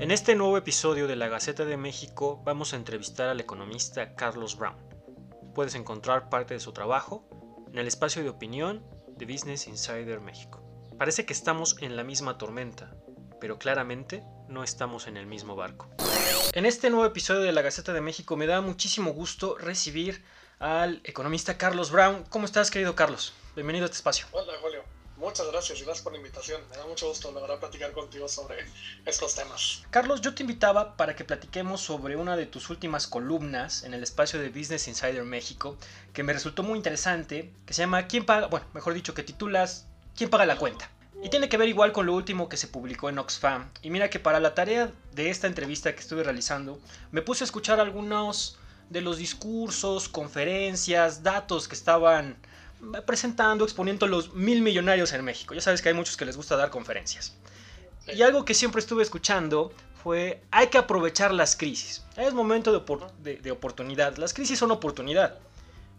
En 0.00 0.10
este 0.10 0.34
nuevo 0.34 0.58
episodio 0.58 1.06
de 1.06 1.16
la 1.16 1.28
Gaceta 1.28 1.64
de 1.64 1.78
México 1.78 2.42
vamos 2.44 2.72
a 2.72 2.76
entrevistar 2.76 3.28
al 3.28 3.40
economista 3.40 4.14
Carlos 4.14 4.58
Brown. 4.58 4.76
Puedes 5.54 5.74
encontrar 5.74 6.28
parte 6.28 6.52
de 6.52 6.60
su 6.60 6.72
trabajo 6.72 7.26
en 7.72 7.78
el 7.78 7.86
espacio 7.86 8.22
de 8.22 8.28
opinión 8.28 8.84
de 9.16 9.24
Business 9.24 9.68
Insider 9.68 10.20
México. 10.20 10.62
Parece 10.98 11.24
que 11.24 11.32
estamos 11.32 11.76
en 11.80 11.96
la 11.96 12.04
misma 12.04 12.36
tormenta, 12.36 12.94
pero 13.40 13.58
claramente 13.58 14.22
no 14.48 14.62
estamos 14.62 15.06
en 15.06 15.16
el 15.16 15.24
mismo 15.24 15.56
barco. 15.56 15.88
En 16.52 16.66
este 16.66 16.90
nuevo 16.90 17.06
episodio 17.06 17.40
de 17.40 17.52
la 17.52 17.62
Gaceta 17.62 17.94
de 17.94 18.02
México 18.02 18.36
me 18.36 18.46
da 18.46 18.60
muchísimo 18.60 19.12
gusto 19.12 19.56
recibir 19.56 20.22
al 20.58 21.00
economista 21.04 21.56
Carlos 21.56 21.90
Brown. 21.90 22.24
¿Cómo 22.28 22.44
estás, 22.44 22.70
querido 22.70 22.94
Carlos? 22.94 23.32
Bienvenido 23.54 23.84
a 23.84 23.86
este 23.86 23.96
espacio. 23.96 24.26
Hola, 24.32 24.52
Julio. 24.60 24.97
Muchas 25.18 25.50
gracias 25.50 25.80
y 25.80 25.84
gracias 25.84 26.04
por 26.04 26.12
la 26.12 26.18
invitación. 26.18 26.62
Me 26.70 26.76
da 26.76 26.86
mucho 26.86 27.08
gusto 27.08 27.32
lograr 27.32 27.58
platicar 27.58 27.90
contigo 27.92 28.28
sobre 28.28 28.56
estos 29.04 29.34
temas. 29.34 29.82
Carlos, 29.90 30.20
yo 30.20 30.32
te 30.32 30.44
invitaba 30.44 30.96
para 30.96 31.16
que 31.16 31.24
platiquemos 31.24 31.80
sobre 31.80 32.14
una 32.14 32.36
de 32.36 32.46
tus 32.46 32.70
últimas 32.70 33.08
columnas 33.08 33.82
en 33.82 33.94
el 33.94 34.04
espacio 34.04 34.40
de 34.40 34.48
Business 34.48 34.86
Insider 34.86 35.24
México, 35.24 35.76
que 36.12 36.22
me 36.22 36.32
resultó 36.32 36.62
muy 36.62 36.76
interesante, 36.76 37.52
que 37.66 37.74
se 37.74 37.82
llama 37.82 38.06
¿Quién 38.06 38.24
paga? 38.24 38.46
Bueno, 38.46 38.66
mejor 38.74 38.94
dicho, 38.94 39.12
que 39.12 39.24
titulas 39.24 39.86
¿Quién 40.18 40.30
paga 40.30 40.46
la 40.46 40.56
cuenta? 40.56 40.90
Y 41.22 41.30
tiene 41.30 41.48
que 41.48 41.56
ver 41.56 41.68
igual 41.68 41.92
con 41.92 42.06
lo 42.06 42.12
último 42.12 42.48
que 42.48 42.56
se 42.56 42.66
publicó 42.66 43.08
en 43.08 43.18
Oxfam. 43.18 43.70
Y 43.82 43.90
mira 43.90 44.10
que 44.10 44.18
para 44.18 44.40
la 44.40 44.54
tarea 44.54 44.92
de 45.12 45.30
esta 45.30 45.46
entrevista 45.46 45.94
que 45.94 46.00
estuve 46.00 46.24
realizando, 46.24 46.80
me 47.12 47.22
puse 47.22 47.44
a 47.44 47.46
escuchar 47.46 47.78
algunos 47.78 48.58
de 48.90 49.00
los 49.00 49.16
discursos, 49.18 50.08
conferencias, 50.08 51.22
datos 51.22 51.68
que 51.68 51.76
estaban 51.76 52.36
presentando, 53.06 53.64
exponiendo 53.64 54.06
los 54.06 54.34
mil 54.34 54.62
millonarios 54.62 55.12
en 55.12 55.24
México. 55.24 55.54
Ya 55.54 55.60
sabes 55.60 55.82
que 55.82 55.88
hay 55.88 55.94
muchos 55.94 56.16
que 56.16 56.24
les 56.24 56.36
gusta 56.36 56.56
dar 56.56 56.70
conferencias. 56.70 57.36
Y 58.06 58.22
algo 58.22 58.44
que 58.44 58.54
siempre 58.54 58.80
estuve 58.80 59.02
escuchando 59.02 59.72
fue, 60.02 60.42
hay 60.50 60.68
que 60.68 60.78
aprovechar 60.78 61.32
las 61.34 61.56
crisis. 61.56 62.04
Es 62.16 62.32
momento 62.32 62.72
de, 62.72 63.36
de, 63.36 63.50
oportunidad. 63.50 64.16
Las 64.16 64.32
crisis 64.32 64.58
son 64.58 64.70
oportunidad. 64.70 65.38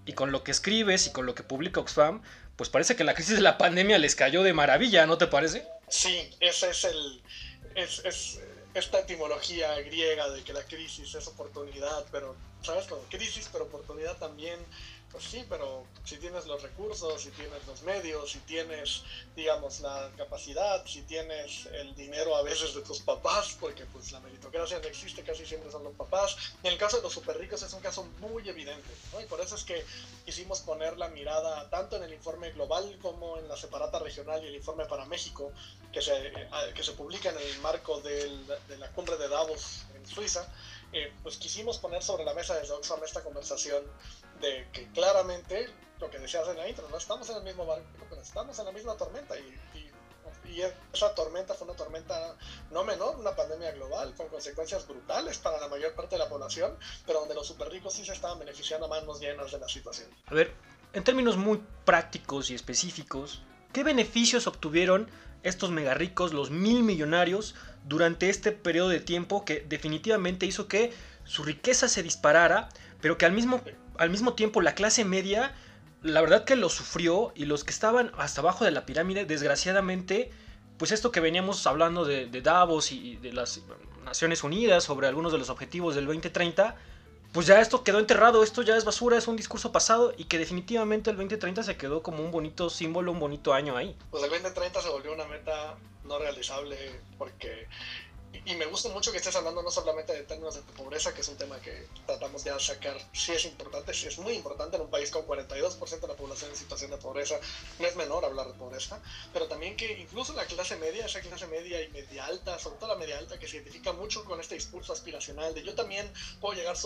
Y 0.05 0.13
con 0.13 0.31
lo 0.31 0.43
que 0.43 0.51
escribes 0.51 1.07
y 1.07 1.11
con 1.11 1.25
lo 1.25 1.35
que 1.35 1.43
publica 1.43 1.79
Oxfam, 1.79 2.21
pues 2.55 2.69
parece 2.69 2.95
que 2.95 3.03
la 3.03 3.13
crisis 3.13 3.35
de 3.35 3.41
la 3.41 3.57
pandemia 3.57 3.97
les 3.99 4.15
cayó 4.15 4.41
de 4.41 4.53
maravilla, 4.53 5.05
¿no 5.05 5.17
te 5.17 5.27
parece? 5.27 5.67
Sí, 5.87 6.29
ese 6.39 6.71
es 6.71 6.83
el... 6.85 7.21
Es, 7.75 8.03
es 8.03 8.39
esta 8.73 8.99
etimología 8.99 9.79
griega 9.81 10.29
de 10.29 10.43
que 10.43 10.53
la 10.53 10.63
crisis 10.63 11.15
es 11.15 11.27
oportunidad, 11.27 12.05
pero, 12.11 12.35
¿sabes? 12.61 12.85
Como 12.85 13.01
crisis, 13.03 13.49
pero 13.51 13.65
oportunidad 13.65 14.17
también 14.17 14.59
pues 15.11 15.23
sí, 15.23 15.43
pero 15.49 15.85
si 16.05 16.17
tienes 16.17 16.45
los 16.45 16.61
recursos, 16.61 17.21
si 17.21 17.31
tienes 17.31 17.65
los 17.65 17.81
medios, 17.81 18.31
si 18.31 18.39
tienes, 18.39 19.03
digamos, 19.35 19.79
la 19.79 20.11
capacidad, 20.15 20.85
si 20.85 21.01
tienes 21.01 21.65
el 21.73 21.95
dinero 21.95 22.35
a 22.35 22.43
veces 22.43 22.75
de 22.75 22.81
tus 22.81 22.99
papás, 22.99 23.57
porque 23.59 23.85
pues 23.85 24.11
la 24.11 24.19
meritocracia 24.19 24.79
no 24.79 24.87
existe, 24.87 25.23
casi 25.23 25.45
siempre 25.47 25.71
son 25.71 25.83
los 25.83 25.95
papás. 25.95 26.35
En 26.63 26.73
el 26.73 26.77
caso 26.77 26.97
de 26.97 27.03
los 27.03 27.13
super 27.13 27.37
ricos 27.37 27.63
es 27.63 27.73
un 27.73 27.81
caso 27.81 28.03
muy 28.19 28.47
evidente, 28.47 28.89
¿no? 29.11 29.19
Y 29.19 29.25
por 29.25 29.41
eso 29.41 29.55
es 29.55 29.63
que 29.63 29.83
quisimos 30.25 30.59
poner 30.59 30.97
la 30.97 31.09
mirada 31.09 31.67
tanto 31.69 31.95
en 31.95 32.03
el 32.03 32.13
informe 32.13 32.51
global 32.51 32.97
como 33.01 33.37
en 33.37 33.47
la 33.47 33.57
separata 33.57 33.97
regional 33.97 34.43
y 34.43 34.47
el 34.47 34.55
informe 34.55 34.85
para 34.85 35.05
México, 35.05 35.51
que 35.91 36.03
se, 36.03 36.27
eh, 36.27 36.49
que 36.75 36.83
se 36.83 36.91
publica 36.91 37.31
en 37.31 37.37
el 37.37 37.59
marco 37.61 37.99
del, 38.01 38.45
de 38.67 38.77
la 38.77 38.91
cumbre 38.91 39.17
de 39.17 39.27
Davos 39.27 39.85
en 39.95 40.05
Suiza, 40.05 40.47
eh, 40.91 41.13
pues 41.21 41.37
quisimos 41.37 41.77
poner 41.77 42.01
sobre 42.01 42.25
la 42.25 42.33
mesa 42.33 42.55
desde 42.55 42.73
Oxfam 42.73 43.03
esta 43.03 43.23
conversación 43.23 43.83
de 44.41 44.67
que 44.71 44.87
claramente, 44.91 45.69
lo 45.99 46.09
que 46.09 46.19
decías 46.19 46.47
en 46.47 46.57
la 46.57 46.67
intro, 46.67 46.87
no 46.89 46.97
estamos 46.97 47.29
en 47.29 47.37
el 47.37 47.43
mismo 47.43 47.65
barco, 47.65 47.85
pero 48.09 48.21
estamos 48.21 48.57
en 48.59 48.65
la 48.65 48.71
misma 48.71 48.95
tormenta 48.95 49.37
y, 49.37 49.59
y, 49.75 49.89
esa 50.91 51.13
tormenta 51.13 51.53
fue 51.53 51.67
una 51.67 51.77
tormenta 51.77 52.35
no 52.71 52.83
menor, 52.83 53.17
una 53.17 53.35
pandemia 53.35 53.71
global 53.71 54.15
con 54.15 54.29
consecuencias 54.29 54.87
brutales 54.87 55.37
para 55.37 55.59
la 55.59 55.67
mayor 55.67 55.93
parte 55.93 56.15
de 56.15 56.19
la 56.19 56.27
población, 56.27 56.75
pero 57.05 57.19
donde 57.19 57.35
los 57.35 57.45
super 57.45 57.69
ricos 57.69 57.93
sí 57.93 58.03
se 58.03 58.13
estaban 58.13 58.39
beneficiando 58.39 58.87
a 58.87 58.89
manos 58.89 59.19
llenas 59.19 59.51
de 59.51 59.59
la 59.59 59.69
situación. 59.69 60.09
A 60.25 60.33
ver, 60.33 60.51
en 60.93 61.03
términos 61.03 61.37
muy 61.37 61.63
prácticos 61.85 62.49
y 62.49 62.55
específicos, 62.55 63.43
¿qué 63.71 63.83
beneficios 63.83 64.47
obtuvieron 64.47 65.09
estos 65.43 65.71
mega 65.71 65.93
ricos, 65.93 66.33
los 66.33 66.49
mil 66.49 66.83
millonarios, 66.83 67.55
durante 67.85 68.29
este 68.29 68.51
periodo 68.51 68.89
de 68.89 68.99
tiempo 68.99 69.45
que 69.45 69.65
definitivamente 69.67 70.45
hizo 70.45 70.67
que 70.67 70.93
su 71.23 71.43
riqueza 71.43 71.87
se 71.87 72.03
disparara, 72.03 72.69
pero 73.01 73.17
que 73.17 73.25
al 73.25 73.31
mismo, 73.31 73.61
al 73.97 74.09
mismo 74.09 74.33
tiempo 74.33 74.61
la 74.61 74.75
clase 74.75 75.05
media, 75.05 75.53
la 76.01 76.21
verdad 76.21 76.45
que 76.45 76.55
lo 76.55 76.69
sufrió 76.69 77.31
y 77.35 77.45
los 77.45 77.63
que 77.63 77.71
estaban 77.71 78.11
hasta 78.17 78.41
abajo 78.41 78.65
de 78.65 78.71
la 78.71 78.85
pirámide, 78.85 79.25
desgraciadamente, 79.25 80.31
pues 80.77 80.91
esto 80.91 81.11
que 81.11 81.19
veníamos 81.19 81.65
hablando 81.67 82.05
de, 82.05 82.27
de 82.27 82.41
Davos 82.41 82.91
y 82.91 83.17
de 83.17 83.33
las 83.33 83.61
Naciones 84.05 84.43
Unidas 84.43 84.83
sobre 84.83 85.07
algunos 85.07 85.31
de 85.31 85.37
los 85.37 85.49
objetivos 85.49 85.95
del 85.95 86.05
2030, 86.05 86.75
pues 87.31 87.45
ya 87.47 87.61
esto 87.61 87.83
quedó 87.83 87.99
enterrado, 87.99 88.43
esto 88.43 88.61
ya 88.61 88.75
es 88.75 88.85
basura, 88.85 89.17
es 89.17 89.27
un 89.27 89.35
discurso 89.35 89.71
pasado 89.71 90.13
y 90.17 90.25
que 90.25 90.37
definitivamente 90.37 91.11
el 91.11 91.17
2030 91.17 91.63
se 91.63 91.77
quedó 91.77 92.01
como 92.01 92.23
un 92.23 92.31
bonito 92.31 92.69
símbolo, 92.69 93.11
un 93.11 93.19
bonito 93.19 93.53
año 93.53 93.77
ahí. 93.77 93.95
Pues 94.09 94.23
el 94.23 94.29
2030 94.29 94.81
se 94.81 94.89
volvió 94.89 95.13
una 95.13 95.25
meta 95.25 95.75
no 96.05 96.17
realizable 96.17 96.75
porque 97.17 97.67
y 98.45 98.55
me 98.55 98.65
gusta 98.65 98.89
mucho 98.89 99.11
que 99.11 99.17
estés 99.17 99.35
hablando 99.35 99.61
no 99.61 99.71
solamente 99.71 100.13
de 100.13 100.23
términos 100.23 100.55
de 100.55 100.61
pobreza, 100.73 101.13
que 101.13 101.21
es 101.21 101.27
un 101.27 101.37
tema 101.37 101.59
que 101.59 101.87
tratamos 102.05 102.43
de 102.43 102.57
sacar, 102.59 102.97
sí 103.11 103.31
es 103.31 103.45
importante, 103.45 103.93
sí 103.93 104.07
es 104.07 104.17
muy 104.19 104.33
importante 104.33 104.75
en 104.75 104.83
un 104.83 104.89
país 104.89 105.11
con 105.11 105.25
42% 105.25 105.99
de 105.99 106.07
la 106.07 106.15
población 106.15 106.49
en 106.51 106.55
situación 106.55 106.91
de 106.91 106.97
pobreza, 106.97 107.39
no 107.79 107.87
es 107.87 107.95
menor 107.95 108.25
hablar 108.25 108.47
de 108.47 108.53
pobreza, 108.53 108.99
pero 109.33 109.47
también 109.47 109.75
que 109.75 109.91
incluso 109.99 110.33
la 110.33 110.45
clase 110.45 110.77
media, 110.77 111.05
esa 111.05 111.21
clase 111.21 111.47
media 111.47 111.81
y 111.81 111.89
media 111.89 112.25
alta, 112.25 112.57
sobre 112.59 112.77
todo 112.77 112.89
la 112.89 112.95
media 112.95 113.17
alta, 113.17 113.37
que 113.39 113.47
se 113.47 113.57
identifica 113.57 113.93
mucho 113.93 114.23
con 114.25 114.39
este 114.39 114.55
discurso 114.55 114.93
aspiracional 114.93 115.53
de 115.53 115.63
yo 115.63 115.75
también 115.75 116.11
puedo 116.39 116.55
llegar 116.55 116.73
a 116.73 116.79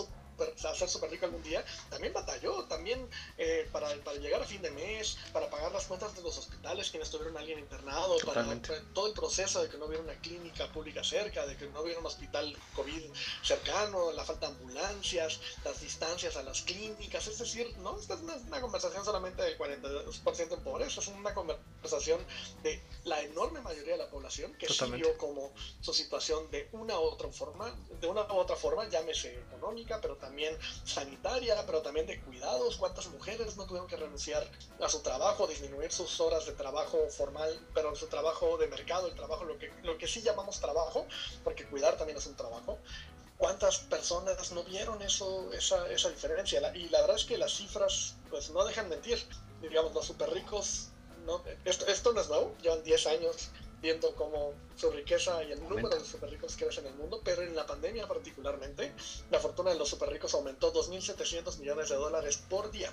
ser 0.56 0.88
súper 0.88 1.10
rico 1.10 1.26
algún 1.26 1.42
día, 1.42 1.64
también 1.90 2.12
batalló, 2.12 2.64
también 2.64 3.08
eh, 3.38 3.68
para, 3.72 3.94
para, 4.04 4.18
llegar 4.18 4.42
a 4.42 4.44
fin 4.44 4.62
de 4.62 4.70
mes, 4.70 5.16
para 5.32 5.48
pagar 5.50 5.72
las 5.72 5.86
cuentas 5.86 6.14
de 6.14 6.22
los 6.22 6.36
hospitales, 6.38 6.90
quienes 6.90 7.10
tuvieron 7.10 7.36
a 7.36 7.40
alguien 7.40 7.58
internado, 7.58 8.16
para, 8.24 8.44
todo 8.92 9.08
el 9.08 9.14
proceso 9.14 9.62
de 9.62 9.68
que 9.68 9.78
no 9.78 9.86
hubiera 9.86 10.02
una 10.02 10.18
clínica 10.20 10.70
pública 10.72 11.02
cerca, 11.02 11.46
de 11.46 11.56
que 11.56 11.66
no 11.66 11.82
hubiera 11.82 12.00
un 12.00 12.06
hospital 12.06 12.56
COVID 12.74 13.04
cercano, 13.42 14.12
la 14.12 14.24
falta 14.24 14.48
de 14.48 14.52
ambulancias, 14.54 15.40
las 15.64 15.80
distancias 15.80 16.36
a 16.36 16.42
las 16.42 16.62
clínicas, 16.62 17.26
es 17.26 17.38
decir, 17.38 17.76
no, 17.78 17.98
esta 17.98 18.14
es 18.14 18.20
una, 18.20 18.60
conversación 18.60 19.04
solamente 19.04 19.42
del 19.42 19.58
42% 19.58 20.52
en 20.52 20.64
pobreza, 20.64 21.00
es 21.00 21.08
una 21.08 21.34
conversación 21.34 22.20
de 22.62 22.82
la 23.04 23.20
enorme 23.22 23.60
mayoría 23.60 23.92
de 23.92 23.98
la 23.98 24.08
población 24.08 24.54
que 24.54 24.68
siguió 24.68 25.16
como 25.18 25.52
su 25.80 25.92
situación 25.92 26.50
de 26.50 26.68
una 26.72 26.98
u 26.98 27.02
otra 27.02 27.30
forma, 27.30 27.74
de 28.00 28.06
una 28.06 28.22
u 28.22 28.36
otra 28.36 28.56
forma, 28.56 28.88
llámese 28.88 29.38
económica, 29.38 30.00
pero 30.00 30.16
también 30.24 30.56
sanitaria, 30.84 31.64
pero 31.66 31.82
también 31.82 32.06
de 32.06 32.20
cuidados. 32.22 32.76
¿Cuántas 32.76 33.06
mujeres 33.08 33.56
no 33.56 33.66
tuvieron 33.66 33.88
que 33.88 33.96
renunciar 33.96 34.48
a 34.80 34.88
su 34.88 35.00
trabajo, 35.00 35.46
disminuir 35.46 35.92
sus 35.92 36.18
horas 36.20 36.46
de 36.46 36.52
trabajo 36.52 36.98
formal, 37.10 37.50
pero 37.74 37.94
su 37.94 38.06
trabajo 38.06 38.56
de 38.58 38.66
mercado, 38.68 39.06
el 39.06 39.14
trabajo, 39.14 39.44
lo 39.44 39.58
que, 39.58 39.70
lo 39.82 39.98
que 39.98 40.08
sí 40.08 40.22
llamamos 40.22 40.60
trabajo, 40.60 41.06
porque 41.42 41.66
cuidar 41.66 41.96
también 41.96 42.18
es 42.18 42.26
un 42.26 42.36
trabajo? 42.36 42.78
¿Cuántas 43.36 43.78
personas 43.78 44.52
no 44.52 44.62
vieron 44.64 45.02
eso, 45.02 45.52
esa, 45.52 45.88
esa 45.90 46.08
diferencia? 46.08 46.72
y 46.74 46.88
la 46.88 47.00
verdad 47.02 47.16
es 47.16 47.24
que 47.24 47.36
las 47.36 47.52
cifras 47.52 48.14
pues 48.30 48.50
no 48.50 48.64
dejan 48.64 48.88
mentir. 48.88 49.18
Digamos, 49.60 49.94
los 49.94 50.06
super 50.06 50.30
ricos, 50.30 50.88
no, 51.24 51.42
esto, 51.64 51.86
esto 51.86 52.12
no 52.12 52.20
es 52.20 52.28
nuevo, 52.28 52.54
llevan 52.62 52.82
10 52.82 53.06
años 53.06 53.50
viendo 53.84 54.14
cómo 54.14 54.54
su 54.74 54.90
riqueza 54.90 55.44
y 55.44 55.52
el 55.52 55.62
número 55.62 55.90
de 55.90 56.00
super 56.02 56.30
ricos 56.30 56.56
crece 56.56 56.80
en 56.80 56.86
el 56.86 56.94
mundo, 56.94 57.20
pero 57.22 57.42
en 57.42 57.54
la 57.54 57.66
pandemia 57.66 58.08
particularmente, 58.08 58.94
la 59.30 59.38
fortuna 59.38 59.72
de 59.72 59.78
los 59.78 59.90
super 59.90 60.08
ricos 60.08 60.32
aumentó 60.32 60.72
2.700 60.72 61.58
millones 61.58 61.90
de 61.90 61.96
dólares 61.96 62.38
por 62.48 62.70
día, 62.70 62.90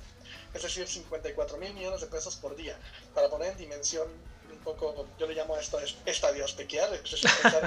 es 0.54 0.62
decir, 0.62 0.86
54 0.86 1.58
mil 1.58 1.74
millones 1.74 2.02
de 2.02 2.08
pesos 2.08 2.36
por 2.36 2.58
día. 2.58 2.78
Para 3.16 3.30
poner 3.30 3.54
en 3.54 3.58
dimensión 3.58 4.10
poco, 4.62 5.08
yo 5.18 5.28
le 5.28 5.34
llamo 5.34 5.56
a 5.56 5.60
esto 5.60 5.80
estadio 6.06 6.46
aztequear, 6.46 6.94
es 6.94 7.02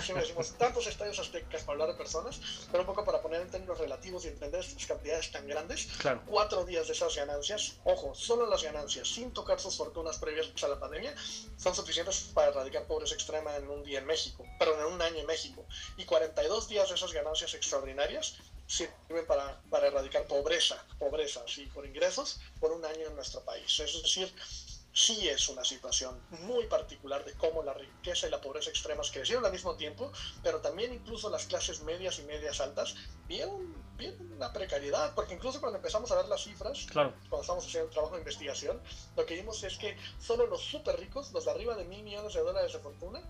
siempre 0.05 0.23
decimos 0.23 0.55
tantos 0.59 0.87
estadios 0.87 1.19
aztecas 1.19 1.63
para 1.63 1.73
hablar 1.73 1.89
de 1.89 1.95
personas, 1.95 2.41
pero 2.71 2.83
un 2.83 2.87
poco 2.87 3.05
para 3.05 3.21
poner 3.21 3.43
en 3.43 3.51
términos 3.51 3.79
relativos 3.79 4.25
y 4.25 4.29
entender 4.29 4.61
estas 4.61 4.87
cantidades 4.87 5.31
tan 5.31 5.47
grandes, 5.47 5.89
cuatro 6.27 6.65
días 6.65 6.87
de 6.87 6.93
esas 6.93 7.15
ganancias, 7.17 7.75
ojo, 7.85 8.15
solo 8.15 8.47
las 8.47 8.63
ganancias, 8.63 9.09
sin 9.09 9.33
tocar 9.33 9.61
sus 9.61 9.77
fortunas 9.77 10.19
previas 10.19 10.51
a 10.63 10.69
la 10.69 10.79
pandemia, 10.79 11.15
son 11.57 11.75
suficientes 11.75 12.31
para 12.35 12.49
erradicar 12.49 12.87
pobreza 12.87 13.15
extrema 13.15 13.55
en 13.57 13.69
un 13.69 13.83
día 13.85 13.99
en 13.99 14.07
México, 14.07 14.45
perdón, 14.59 14.81
en 14.81 14.95
un 14.95 15.03
año 15.03 15.19
en 15.19 15.27
México, 15.27 15.65
y 15.97 16.05
42 16.05 16.69
días 16.69 16.89
de 16.89 16.95
esas 16.95 17.13
ganancias 17.13 17.55
extraordinarias 17.55 18.37
sirven 18.67 19.27
para, 19.27 19.61
para 19.71 19.89
erradicar 19.89 20.27
pobreza, 20.27 20.83
pobreza, 20.99 21.43
sí, 21.47 21.67
por 21.75 21.87
ingresos, 21.87 22.41
por 22.61 22.73
un 22.73 22.85
año 22.85 23.07
en 23.07 23.15
nuestro 23.15 23.41
país. 23.45 23.79
Es 23.79 24.03
decir, 24.03 24.33
sí 24.95 25.29
es 25.29 25.49
una 25.49 25.65
situación 25.65 26.19
muy 26.43 26.67
particular 26.67 27.25
de 27.25 27.35
cómo 27.35 27.63
la 27.65 27.75
riqueza 27.75 28.29
y 28.29 28.31
la 28.31 28.41
pobreza 28.41 28.71
extremas 28.71 29.11
crecieron 29.11 29.45
al 29.45 29.53
mismo 29.53 29.75
tiempo, 29.75 30.11
pero 30.43 30.61
también 30.61 30.95
incluso 30.95 31.29
las 31.29 31.47
clases 31.47 31.83
medias 31.83 32.19
y 32.21 32.23
medias 32.23 32.61
altas 32.61 32.95
vieron, 33.27 33.85
una 34.37 34.53
precariedad, 34.53 35.15
porque 35.15 35.35
incluso 35.35 35.61
cuando 35.61 35.79
empezamos 35.79 36.11
a 36.11 36.17
ver 36.17 36.27
las 36.27 36.43
cifras, 36.43 36.87
cuando 36.93 37.41
estamos 37.41 37.67
haciendo 37.67 37.89
el 37.89 37.93
trabajo 37.93 38.15
de 38.15 38.21
investigación, 38.21 38.81
lo 39.17 39.27
que 39.27 39.35
vimos 39.35 39.63
es 39.65 39.77
que 39.79 39.97
solo 40.21 40.47
los 40.47 40.63
súper 40.63 40.99
ricos, 40.99 41.33
los 41.33 41.45
de 41.45 41.51
arriba 41.51 41.75
de 41.75 41.85
mil 41.85 42.03
millones 42.03 42.35
de 42.35 42.41
dólares 42.41 42.73
de 42.73 42.79
fortuna, 42.79 43.23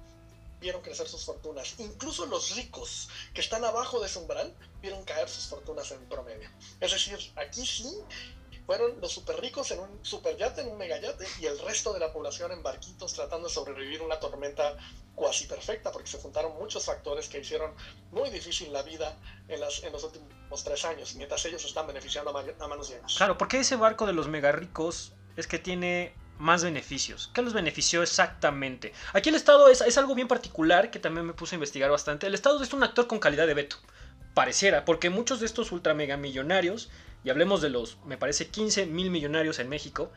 vieron 0.60 0.80
crecer 0.80 1.06
sus 1.06 1.24
fortunas. 1.24 1.74
Incluso 1.78 2.24
los 2.26 2.56
ricos 2.56 3.10
que 3.34 3.42
están 3.42 3.64
abajo 3.64 4.00
de 4.00 4.06
ese 4.06 4.18
umbral 4.18 4.54
vieron 4.80 5.04
caer 5.04 5.28
sus 5.28 5.46
fortunas 5.46 5.90
en 5.90 6.08
promedio. 6.08 6.48
Es 6.80 6.92
decir, 6.92 7.18
aquí 7.36 7.66
sí 7.66 7.94
fueron 8.66 9.00
los 9.00 9.12
super 9.12 9.40
ricos 9.40 9.70
en 9.72 9.80
un 9.80 10.04
super 10.04 10.36
yate, 10.36 10.62
en 10.62 10.68
un 10.68 10.78
megayate, 10.78 11.26
y 11.40 11.46
el 11.46 11.58
resto 11.58 11.92
de 11.92 12.00
la 12.00 12.12
población 12.12 12.52
en 12.52 12.62
barquitos 12.62 13.12
tratando 13.12 13.48
de 13.48 13.54
sobrevivir 13.54 14.00
una 14.02 14.18
tormenta 14.18 14.76
cuasi 15.14 15.46
perfecta, 15.46 15.92
porque 15.92 16.08
se 16.08 16.18
juntaron 16.18 16.56
muchos 16.58 16.84
factores 16.84 17.28
que 17.28 17.38
hicieron 17.38 17.72
muy 18.10 18.30
difícil 18.30 18.72
la 18.72 18.82
vida 18.82 19.16
en, 19.48 19.60
los 19.60 19.82
últimos 19.82 20.64
tres 20.64 20.84
años, 20.84 21.14
mientras 21.14 21.44
ellos 21.44 21.64
están 21.64 21.86
beneficiando 21.86 22.36
a, 22.36 22.68
manos 22.68 22.88
llenas. 22.88 23.14
Claro, 23.16 23.36
porque 23.36 23.58
ese 23.58 23.76
barco 23.76 24.06
de 24.06 24.12
los 24.12 24.28
mega 24.28 24.52
ricos 24.52 25.12
es 25.36 25.46
que 25.46 25.58
tiene 25.58 26.14
más 26.38 26.64
beneficios. 26.64 27.30
¿Qué 27.32 27.42
los 27.42 27.52
benefició 27.52 28.02
exactamente? 28.02 28.92
Aquí 29.12 29.28
el 29.28 29.36
Estado 29.36 29.68
es, 29.68 29.82
es, 29.82 29.98
algo 29.98 30.14
bien 30.14 30.26
particular 30.26 30.90
que 30.90 30.98
también 30.98 31.26
me 31.26 31.32
puse 31.32 31.54
a 31.54 31.56
investigar 31.56 31.90
bastante. 31.90 32.26
El 32.26 32.34
Estado 32.34 32.60
es 32.62 32.72
un 32.72 32.82
actor 32.82 33.06
con 33.06 33.20
calidad 33.20 33.46
de 33.46 33.54
veto. 33.54 33.76
Pareciera, 34.32 34.84
porque 34.84 35.10
muchos 35.10 35.38
de 35.38 35.46
estos 35.46 35.70
ultra 35.70 35.94
mega 35.94 36.16
millonarios 36.16 36.90
y 37.24 37.30
hablemos 37.30 37.62
de 37.62 37.70
los, 37.70 37.98
me 38.04 38.18
parece, 38.18 38.48
15 38.48 38.86
mil 38.86 39.10
millonarios 39.10 39.58
en 39.58 39.68
México, 39.68 40.12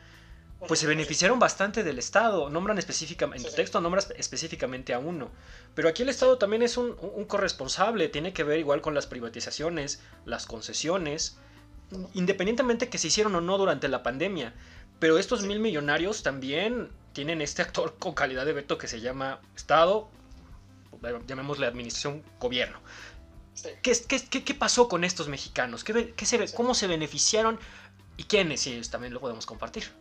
pues 0.66 0.80
se 0.80 0.86
beneficiaron 0.86 1.38
bastante 1.38 1.84
del 1.84 1.98
Estado. 1.98 2.50
Nombran 2.50 2.78
específicamente, 2.78 3.44
en 3.44 3.50
tu 3.50 3.56
texto 3.56 3.80
nombras 3.80 4.12
específicamente 4.16 4.92
a 4.92 4.98
uno. 4.98 5.30
Pero 5.74 5.88
aquí 5.88 6.02
el 6.02 6.08
Estado 6.08 6.36
también 6.36 6.62
es 6.62 6.76
un, 6.76 6.94
corresponsable, 7.26 8.08
tiene 8.08 8.32
que 8.32 8.44
ver 8.44 8.58
igual 8.58 8.80
con 8.80 8.94
las 8.94 9.06
privatizaciones, 9.06 10.02
las 10.24 10.46
concesiones, 10.46 11.38
independientemente 12.12 12.88
que 12.88 12.98
se 12.98 13.06
hicieron 13.06 13.34
o 13.36 13.40
no 13.40 13.56
durante 13.56 13.88
la 13.88 14.02
pandemia. 14.02 14.52
Pero 14.98 15.18
estos 15.18 15.44
mil 15.44 15.60
millonarios 15.60 16.22
también 16.22 16.90
tienen 17.12 17.40
este 17.40 17.62
actor 17.62 17.96
con 17.98 18.14
calidad 18.14 18.44
de 18.44 18.52
veto 18.52 18.78
que 18.78 18.88
se 18.88 19.00
llama 19.00 19.40
Estado, 19.54 20.08
llamémosle 21.26 21.66
administración, 21.66 22.24
gobierno. 22.40 22.80
¿Qué, 23.82 24.54
pasó 24.54 24.88
con 24.88 25.04
estos 25.04 25.28
mexicanos? 25.28 25.84
¿Qué, 25.84 26.14
se, 26.26 26.52
¿Cómo 26.54 26.74
se 26.74 26.86
beneficiaron? 26.86 27.58
¿Y 28.16 28.24
quiénes? 28.24 28.66
Y 28.66 28.80
también 28.82 29.14
lo 29.14 29.20
podemos 29.20 29.46
compartir. 29.46 29.92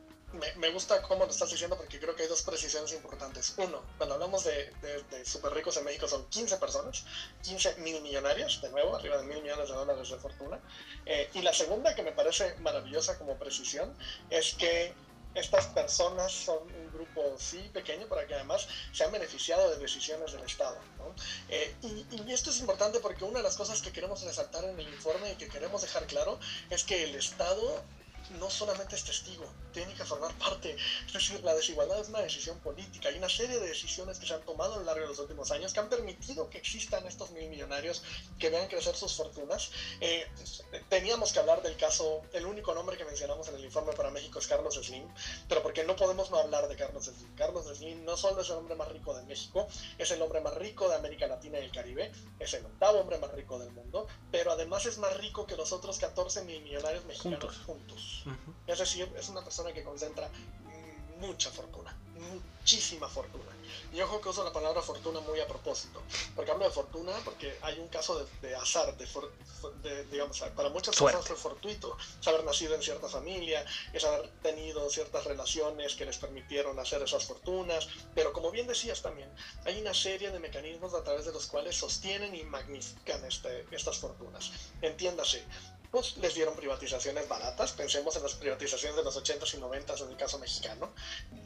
Me, 0.57 0.69
gusta 0.69 1.01
cómo 1.03 1.25
lo 1.25 1.31
estás 1.31 1.49
diciendo 1.49 1.77
porque 1.77 1.99
creo 1.99 2.15
que 2.15 2.23
hay 2.23 2.29
dos 2.29 2.43
precisiones 2.43 2.91
importantes. 2.93 3.53
Uno, 3.57 3.81
cuando 3.97 4.15
hablamos 4.15 4.43
de, 4.43 4.71
de, 4.81 5.25
super 5.25 5.53
ricos 5.53 5.77
en 5.77 5.85
México 5.85 6.07
son 6.07 6.27
15 6.27 6.57
personas, 6.57 7.05
15 7.43 7.77
mil 7.77 8.01
millonarios, 8.01 8.61
de 8.61 8.69
nuevo, 8.69 8.95
arriba 8.95 9.17
de 9.17 9.23
mil 9.23 9.41
millones 9.41 9.69
de 9.69 9.75
dólares 9.75 10.09
de 10.09 10.17
fortuna. 10.17 10.59
Eh, 11.05 11.29
y 11.33 11.41
la 11.41 11.53
segunda 11.53 11.95
que 11.95 12.03
me 12.03 12.11
parece 12.11 12.55
maravillosa 12.59 13.17
como 13.17 13.37
precisión 13.37 13.95
es 14.29 14.53
que 14.55 14.93
estas 15.37 15.67
personas 15.67 16.31
son 16.31 16.63
un 16.63 16.91
grupo, 16.91 17.35
sí, 17.37 17.69
pequeño, 17.73 18.07
para 18.07 18.25
que 18.25 18.33
además 18.33 18.67
se 18.91 19.03
han 19.03 19.11
beneficiado 19.11 19.69
de 19.69 19.77
decisiones 19.77 20.31
del 20.31 20.43
Estado. 20.43 20.77
Eh, 21.49 21.75
y, 21.81 22.31
esto 22.31 22.49
es 22.49 22.59
importante 22.59 22.99
porque 22.99 23.23
una 23.23 23.39
de 23.39 23.43
las 23.43 23.55
cosas 23.55 23.81
que 23.81 23.91
queremos 23.91 24.21
resaltar 24.23 24.63
en 24.65 24.79
el 24.79 24.87
informe 24.87 25.31
y 25.31 25.35
que 25.35 25.47
queremos 25.47 25.81
dejar 25.81 26.05
claro 26.07 26.39
es 26.69 26.83
que 26.83 27.03
el 27.03 27.15
Estado 27.15 27.83
no 28.39 28.49
solamente 28.49 28.95
es 28.95 29.03
testigo, 29.03 29.45
tiene 29.71 29.93
que 29.93 30.03
formar 30.03 30.33
parte. 30.37 30.75
Es 31.05 31.13
decir, 31.13 31.43
la 31.43 31.53
desigualdad 31.53 31.99
es 31.99 32.09
una 32.09 32.19
decisión 32.19 32.57
política. 32.59 33.09
Hay 33.09 33.17
una 33.17 33.29
serie 33.29 33.59
de 33.59 33.67
decisiones 33.67 34.19
que 34.19 34.25
se 34.25 34.33
han 34.33 34.41
tomado 34.41 34.75
a 34.75 34.77
lo 34.77 34.83
largo 34.83 35.01
de 35.01 35.07
los 35.07 35.19
últimos 35.19 35.51
años 35.51 35.73
que 35.73 35.79
han 35.79 35.89
permitido 35.89 36.49
que 36.49 36.57
existan 36.57 37.05
estos 37.05 37.31
mil 37.31 37.49
millonarios 37.49 38.03
que 38.39 38.49
vean 38.49 38.67
crecer 38.67 38.95
sus 38.95 39.15
fortunas. 39.15 39.71
Eh, 40.01 40.27
teníamos 40.89 41.31
que 41.31 41.39
hablar 41.39 41.61
del 41.61 41.77
caso, 41.77 42.21
el 42.33 42.45
único 42.45 42.73
nombre 42.73 42.97
que 42.97 43.05
mencionamos 43.05 43.47
en 43.47 43.55
el 43.55 43.65
informe 43.65 43.93
para 43.93 44.11
México 44.11 44.39
es 44.39 44.47
Carlos 44.47 44.75
Slim, 44.75 45.07
pero 45.47 45.63
porque 45.63 45.83
no 45.83 45.95
podemos 45.95 46.31
no 46.31 46.37
hablar 46.37 46.67
de 46.67 46.75
Carlos 46.75 47.05
Slim. 47.05 47.35
Carlos 47.35 47.65
Slim 47.65 48.03
no 48.05 48.17
solo 48.17 48.41
es 48.41 48.49
el 48.49 48.55
hombre 48.55 48.75
más 48.75 48.89
rico 48.89 49.15
de 49.15 49.23
México, 49.23 49.67
es 49.97 50.11
el 50.11 50.21
hombre 50.21 50.41
más 50.41 50.55
rico 50.55 50.89
de 50.89 50.95
América 50.95 51.27
Latina 51.27 51.59
y 51.59 51.63
el 51.63 51.71
Caribe, 51.71 52.11
es 52.39 52.53
el 52.53 52.65
octavo 52.65 52.99
hombre 52.99 53.17
más 53.17 53.31
rico 53.31 53.59
del 53.59 53.71
mundo, 53.71 54.07
pero 54.31 54.51
además 54.51 54.85
es 54.85 54.97
más 54.97 55.15
rico 55.17 55.45
que 55.45 55.55
los 55.55 55.71
otros 55.71 55.97
14 55.99 56.43
mil 56.43 56.61
millonarios 56.61 57.05
mexicanos 57.05 57.57
juntos. 57.65 58.16
Es 58.65 58.79
decir, 58.79 59.11
es 59.17 59.29
una 59.29 59.43
persona 59.43 59.73
que 59.73 59.83
concentra 59.83 60.29
mucha 61.19 61.49
fortuna, 61.51 61.95
muchísima 62.15 63.07
fortuna. 63.07 63.51
Y 63.93 64.01
ojo 64.01 64.21
que 64.21 64.29
uso 64.29 64.43
la 64.43 64.51
palabra 64.51 64.81
fortuna 64.81 65.19
muy 65.21 65.39
a 65.39 65.47
propósito, 65.47 66.01
porque 66.35 66.51
hablo 66.51 66.65
de 66.65 66.71
fortuna 66.71 67.13
porque 67.23 67.57
hay 67.61 67.79
un 67.79 67.87
caso 67.87 68.25
de, 68.41 68.55
azar, 68.55 68.95
de, 68.97 70.05
digamos, 70.05 70.39
para 70.55 70.69
muchas 70.69 70.95
personas 70.95 71.25
fue 71.25 71.35
fortuito, 71.35 71.97
es 72.19 72.27
haber 72.27 72.43
nacido 72.43 72.75
en 72.75 72.81
cierta 72.81 73.07
familia, 73.07 73.65
es 73.93 74.03
haber 74.03 74.29
tenido 74.41 74.89
ciertas 74.89 75.23
relaciones 75.25 75.95
que 75.95 76.05
les 76.05 76.17
permitieron 76.17 76.77
hacer 76.79 77.01
esas 77.01 77.25
fortunas, 77.25 77.87
pero 78.13 78.33
como 78.33 78.51
bien 78.51 78.67
decías 78.67 79.01
también, 79.01 79.29
hay 79.65 79.81
una 79.81 79.93
serie 79.93 80.31
de 80.31 80.39
mecanismos 80.39 80.93
a 80.93 81.03
través 81.03 81.25
de 81.25 81.31
los 81.31 81.47
cuales 81.47 81.75
sostienen 81.75 82.35
y 82.35 82.43
magnifican 82.43 83.23
este, 83.25 83.65
estas 83.71 83.97
fortunas. 83.97 84.51
Entiéndase, 84.81 85.43
pues 85.97 86.15
les 86.17 86.35
dieron 86.35 86.55
privatizaciones 86.55 87.27
baratas. 87.27 87.71
Pensemos 87.71 88.15
en 88.15 88.21
las 88.21 88.35
privatizaciones 88.35 88.97
de 88.97 89.03
los 89.03 89.17
80s 89.17 89.55
y 89.55 89.57
90s 89.57 90.03
en 90.03 90.11
el 90.11 90.15
caso 90.15 90.37
mexicano, 90.37 90.93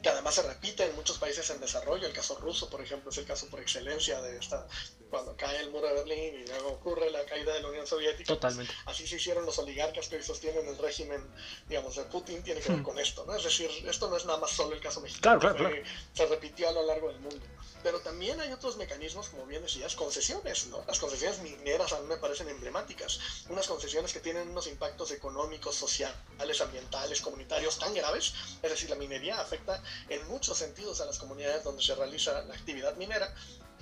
que 0.02 0.10
además 0.10 0.34
se 0.34 0.42
repite 0.42 0.84
en 0.84 0.94
muchos 0.94 1.16
países 1.16 1.48
en 1.48 1.58
desarrollo. 1.58 2.06
El 2.06 2.12
caso 2.12 2.36
ruso, 2.36 2.68
por 2.68 2.82
ejemplo, 2.82 3.10
es 3.10 3.16
el 3.16 3.24
caso 3.24 3.46
por 3.46 3.60
excelencia 3.60 4.20
de 4.20 4.36
esta, 4.36 4.66
cuando 5.08 5.34
cae 5.38 5.58
el 5.60 5.70
muro 5.70 5.88
de 5.88 5.94
Berlín 5.94 6.42
y 6.42 6.46
luego 6.46 6.68
ocurre 6.68 7.10
la 7.10 7.24
caída 7.24 7.54
de 7.54 7.62
la 7.62 7.68
Unión 7.68 7.86
Soviética. 7.86 8.26
Totalmente. 8.26 8.74
así 8.84 9.06
se 9.06 9.16
hicieron 9.16 9.46
los 9.46 9.58
oligarcas 9.58 10.08
que 10.08 10.16
hoy 10.16 10.22
sostienen 10.22 10.68
el 10.68 10.76
régimen, 10.76 11.26
digamos, 11.66 11.96
de 11.96 12.04
Putin, 12.04 12.42
tiene 12.42 12.60
que 12.60 12.68
ver 12.68 12.80
hmm. 12.80 12.84
con 12.84 12.98
esto, 12.98 13.24
¿no? 13.24 13.34
Es 13.34 13.44
decir, 13.44 13.70
esto 13.88 14.10
no 14.10 14.18
es 14.18 14.26
nada 14.26 14.38
más 14.38 14.50
solo 14.50 14.74
el 14.74 14.82
caso 14.82 15.00
mexicano. 15.00 15.40
Claro, 15.40 15.56
claro, 15.56 15.76
Se 16.12 16.26
repitió 16.26 16.68
a 16.68 16.72
lo 16.72 16.84
largo 16.84 17.08
del 17.08 17.20
mundo. 17.20 17.40
Pero 17.82 18.00
también 18.00 18.40
hay 18.40 18.52
otros 18.52 18.76
mecanismos, 18.76 19.28
como 19.28 19.46
bien 19.46 19.62
decías, 19.62 19.96
concesiones, 19.96 20.66
¿no? 20.66 20.84
Las 20.86 20.98
concesiones 21.00 21.40
mineras 21.40 21.92
a 21.92 22.00
mí 22.00 22.06
me 22.06 22.16
parecen 22.16 22.48
emblemáticas. 22.48 23.18
Unas 23.48 23.66
concesiones 23.66 24.12
que 24.12 24.20
tienen 24.20 24.48
unos 24.48 24.66
impactos 24.66 25.10
económicos, 25.10 25.74
sociales, 25.74 26.60
ambientales, 26.60 27.20
comunitarios 27.20 27.78
tan 27.78 27.92
graves. 27.94 28.32
Es 28.62 28.70
decir, 28.70 28.90
la 28.90 28.96
minería 28.96 29.40
afecta 29.40 29.82
en 30.08 30.26
muchos 30.28 30.58
sentidos 30.58 31.00
a 31.00 31.06
las 31.06 31.18
comunidades 31.18 31.64
donde 31.64 31.82
se 31.82 31.94
realiza 31.94 32.42
la 32.42 32.54
actividad 32.54 32.94
minera, 32.96 33.34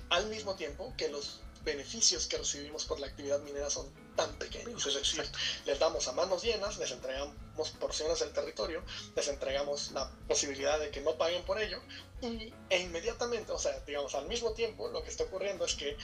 al 0.09 0.27
mismo 0.27 0.55
tiempo 0.55 0.93
que 0.97 1.09
los 1.09 1.39
beneficios 1.63 2.25
que 2.25 2.37
recibimos 2.37 2.85
por 2.85 2.99
la 2.99 3.07
actividad 3.07 3.39
minera 3.39 3.69
son 3.69 3.93
tan 4.15 4.33
pequeños. 4.35 4.85
Es 4.85 4.95
decir, 4.95 5.23
les 5.65 5.79
damos 5.79 6.07
a 6.07 6.11
manos 6.13 6.43
llenas, 6.43 6.77
les 6.77 6.91
entregamos 6.91 7.35
porciones 7.79 8.19
del 8.19 8.33
territorio, 8.33 8.83
les 9.15 9.27
entregamos 9.27 9.91
la 9.91 10.09
posibilidad 10.27 10.79
de 10.79 10.89
que 10.89 11.01
no 11.01 11.17
paguen 11.17 11.43
por 11.43 11.61
ello 11.61 11.81
y, 12.21 12.53
e 12.69 12.79
inmediatamente, 12.79 13.51
o 13.51 13.59
sea, 13.59 13.79
digamos, 13.85 14.13
al 14.15 14.27
mismo 14.27 14.51
tiempo, 14.51 14.89
lo 14.89 15.03
que 15.03 15.09
está 15.09 15.23
ocurriendo 15.23 15.65
es 15.65 15.75
que 15.75 15.97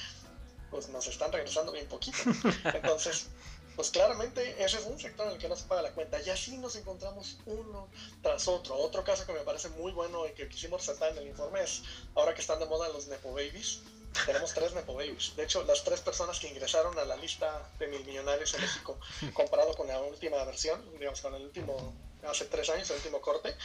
pues, 0.72 0.90
nos 0.90 1.08
están 1.08 1.32
regresando 1.32 1.72
bien 1.72 1.88
poquito. 1.88 2.18
Entonces, 2.74 3.28
pues 3.76 3.92
claramente 3.92 4.64
ese 4.64 4.78
es 4.78 4.86
un 4.86 5.00
sector 5.00 5.28
en 5.28 5.34
el 5.34 5.40
que 5.40 5.48
no 5.48 5.56
se 5.56 5.66
paga 5.66 5.84
la 5.84 5.92
cuenta. 5.92 6.20
Y 6.20 6.30
así 6.32 6.58
nos 6.58 6.76
encontramos 6.76 7.38
uno 7.46 7.90
tras 8.24 8.48
otro. 8.48 8.76
Otro 8.76 9.04
caso 9.04 9.26
que 9.28 9.34
me 9.34 9.42
parece 9.42 9.70
muy 9.70 9.92
bueno 9.92 10.26
y 10.26 10.32
que 10.32 10.50
quisimos 10.50 10.82
resaltar 10.82 11.12
en 11.12 11.20
el 11.20 11.28
informe 11.28 11.62
es, 11.62 11.84
ahora 12.16 12.34
que 12.34 12.42
están 12.42 12.60
de 12.60 12.66
moda 12.66 12.90
los 12.90 13.08
Nepo 13.08 13.32
Babies, 13.32 13.82
tenemos 14.26 14.54
tres 14.54 14.74
Nepo 14.74 14.94
Babies. 14.94 15.36
De 15.36 15.44
hecho, 15.44 15.64
las 15.64 15.84
tres 15.84 16.02
personas 16.02 16.40
que 16.40 16.48
ingresaron 16.48 16.98
a 16.98 17.06
la 17.06 17.16
lista 17.16 17.70
de 17.80 17.88
mil 17.88 18.04
millonarios 18.06 18.54
en 18.54 18.62
México, 18.62 19.00
comparado 19.34 19.74
con 19.76 19.88
la 19.88 20.00
última 20.00 20.44
versión, 20.44 20.84
digamos, 20.98 21.22
con 21.22 21.34
el 21.36 21.44
último, 21.44 21.94
hace 22.28 22.46
tres 22.46 22.70
años, 22.70 22.90
el 22.90 22.98
último 22.98 23.22
corte, 23.22 23.56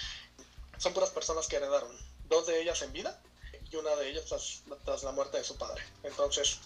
son 0.78 0.92
puras 0.92 1.10
personas 1.10 1.46
que 1.46 1.56
heredaron. 1.56 1.90
Dos 2.28 2.46
de 2.46 2.60
ellas 2.60 2.80
en 2.82 2.92
vida 2.92 3.20
y 3.70 3.76
una 3.76 3.94
de 3.96 4.10
ellas 4.10 4.24
tras, 4.26 4.62
tras 4.84 5.02
la 5.02 5.12
muerte 5.12 5.38
de 5.38 5.44
su 5.44 5.56
padre. 5.56 5.82
Entonces, 6.02 6.60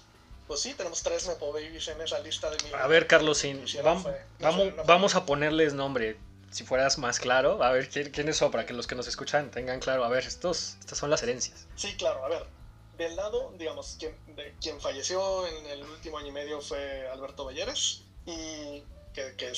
pues 0.46 0.60
sí, 0.60 0.74
tenemos 0.74 1.02
tres 1.02 1.26
Nepo 1.26 1.52
Babies 1.52 1.88
en 1.88 2.00
esa 2.00 2.18
lista 2.20 2.50
de 2.50 2.62
mil. 2.64 2.74
A 2.74 2.86
ver, 2.86 3.06
Carlos, 3.06 3.44
vamos, 3.82 4.06
vamos, 4.38 4.86
vamos 4.86 5.14
a 5.14 5.26
ponerles 5.26 5.74
nombre 5.74 6.18
si 6.50 6.64
fueras 6.64 6.98
más 6.98 7.18
claro, 7.18 7.62
a 7.62 7.70
ver 7.70 7.88
quiénes 7.88 8.36
son, 8.38 8.50
para 8.50 8.64
que 8.64 8.72
los 8.72 8.86
que 8.86 8.94
nos 8.94 9.06
escuchan 9.06 9.50
tengan 9.50 9.80
claro, 9.80 10.04
a 10.04 10.08
ver, 10.08 10.24
estos, 10.24 10.76
estas 10.80 10.98
son 10.98 11.10
las 11.10 11.22
herencias. 11.22 11.66
Sí, 11.74 11.94
claro, 11.96 12.24
a 12.24 12.28
ver, 12.28 12.46
del 12.96 13.16
lado, 13.16 13.52
digamos, 13.58 13.96
quien, 13.98 14.14
de, 14.34 14.54
quien 14.60 14.80
falleció 14.80 15.46
en 15.46 15.66
el 15.66 15.82
último 15.82 16.18
año 16.18 16.28
y 16.28 16.32
medio 16.32 16.60
fue 16.60 17.08
Alberto 17.08 17.46
Belleres, 17.46 18.02
y 18.24 18.82
que, 19.12 19.34
que 19.36 19.52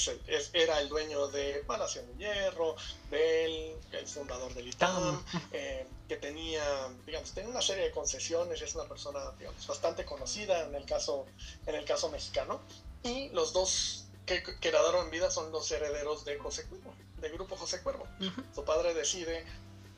era 0.52 0.80
el 0.80 0.88
dueño 0.88 1.28
de 1.28 1.64
Palacio 1.66 2.02
de 2.02 2.14
Hierro, 2.16 2.76
del 3.10 3.76
el 3.92 4.06
fundador 4.06 4.54
del 4.54 4.68
ITAM, 4.68 5.24
eh, 5.52 5.86
que 6.08 6.16
tenía, 6.16 6.62
digamos, 7.06 7.32
tenía 7.32 7.50
una 7.50 7.62
serie 7.62 7.84
de 7.84 7.90
concesiones, 7.90 8.62
es 8.62 8.74
una 8.74 8.84
persona, 8.84 9.32
digamos, 9.38 9.66
bastante 9.66 10.04
conocida 10.04 10.64
en 10.64 10.74
el 10.74 10.84
caso, 10.84 11.26
en 11.66 11.74
el 11.74 11.84
caso 11.84 12.08
mexicano, 12.10 12.60
y 13.02 13.28
los 13.30 13.52
dos 13.52 14.04
que 14.26 14.42
quedaron 14.60 15.06
en 15.06 15.10
vida 15.10 15.30
son 15.30 15.50
los 15.50 15.70
herederos 15.70 16.24
de 16.24 16.38
José 16.38 16.66
Cuervo, 16.66 16.94
del 17.16 17.32
grupo 17.32 17.56
José 17.56 17.82
Cuervo. 17.82 18.06
Su 18.54 18.64
padre 18.64 18.94
decide 18.94 19.44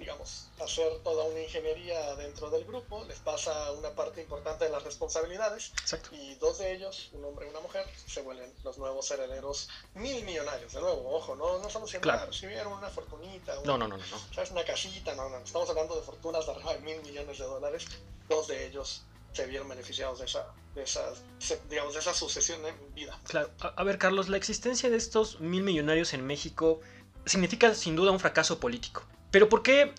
digamos, 0.01 0.49
hacer 0.59 0.99
toda 1.05 1.25
una 1.25 1.41
ingeniería 1.41 2.17
dentro 2.17 2.49
del 2.49 2.65
grupo, 2.65 3.05
les 3.05 3.19
pasa 3.19 3.71
una 3.73 3.91
parte 3.91 4.23
importante 4.23 4.65
de 4.65 4.71
las 4.71 4.83
responsabilidades 4.83 5.73
y 6.11 6.35
dos 6.37 6.59
de 6.59 6.73
ellos, 6.75 7.11
un 7.13 7.23
hombre 7.27 7.47
y 7.47 7.51
una 7.51 7.61
mujer, 7.61 7.85
se 8.07 8.23
vuelven 8.23 8.51
los 8.65 8.79
nuevos 8.79 9.11
herederos 9.11 9.69
mil 9.95 10.25
millonarios. 10.25 10.73
De 10.73 10.81
nuevo, 10.81 11.15
ojo, 11.15 11.37
no, 11.37 11.59
no 11.59 11.67
estamos 11.67 11.89
diciendo, 11.89 12.05
claro. 12.05 12.27
recibieron 12.27 12.73
una 12.73 12.89
fortunita, 12.89 13.55
no, 13.67 13.77
no, 13.77 13.87
no, 13.87 13.99
no. 13.99 14.05
¿sabes? 14.35 14.51
una 14.51 14.65
casita, 14.65 15.15
no, 15.15 15.29
no, 15.29 15.37
estamos 15.37 15.69
hablando 15.69 15.95
de 15.95 16.03
fortunas 16.03 16.47
de 16.47 16.53
arriba 16.53 16.73
de 16.73 16.81
mil 16.81 17.03
millones 17.03 17.39
de 17.39 17.45
dólares, 17.45 17.85
dos 18.27 18.49
de 18.49 18.67
ellos 18.67 19.03
se 19.35 19.47
vieron 19.47 19.69
beneficiados 19.69 20.19
de 20.19 20.25
esa, 20.25 20.47
de 20.75 20.83
esa, 20.83 21.13
digamos, 21.69 21.93
de 21.93 22.01
esa 22.01 22.15
sucesión 22.15 22.65
en 22.65 22.95
vida. 22.95 23.21
Claro, 23.25 23.51
a, 23.61 23.85
ver 23.85 23.99
Carlos, 23.99 24.31
la 24.31 24.39
existencia 24.39 24.89
de 24.89 24.97
estos 24.97 25.41
mil 25.41 25.63
millonarios 25.63 26.15
en 26.15 26.27
México 26.27 26.81
significa 27.27 27.75
sin 27.75 27.97
duda 27.97 28.13
un 28.13 28.19
fracaso 28.19 28.59
político. 28.59 29.05
Pero 29.31 29.49
¿por 29.49 29.63
qué 29.63 29.95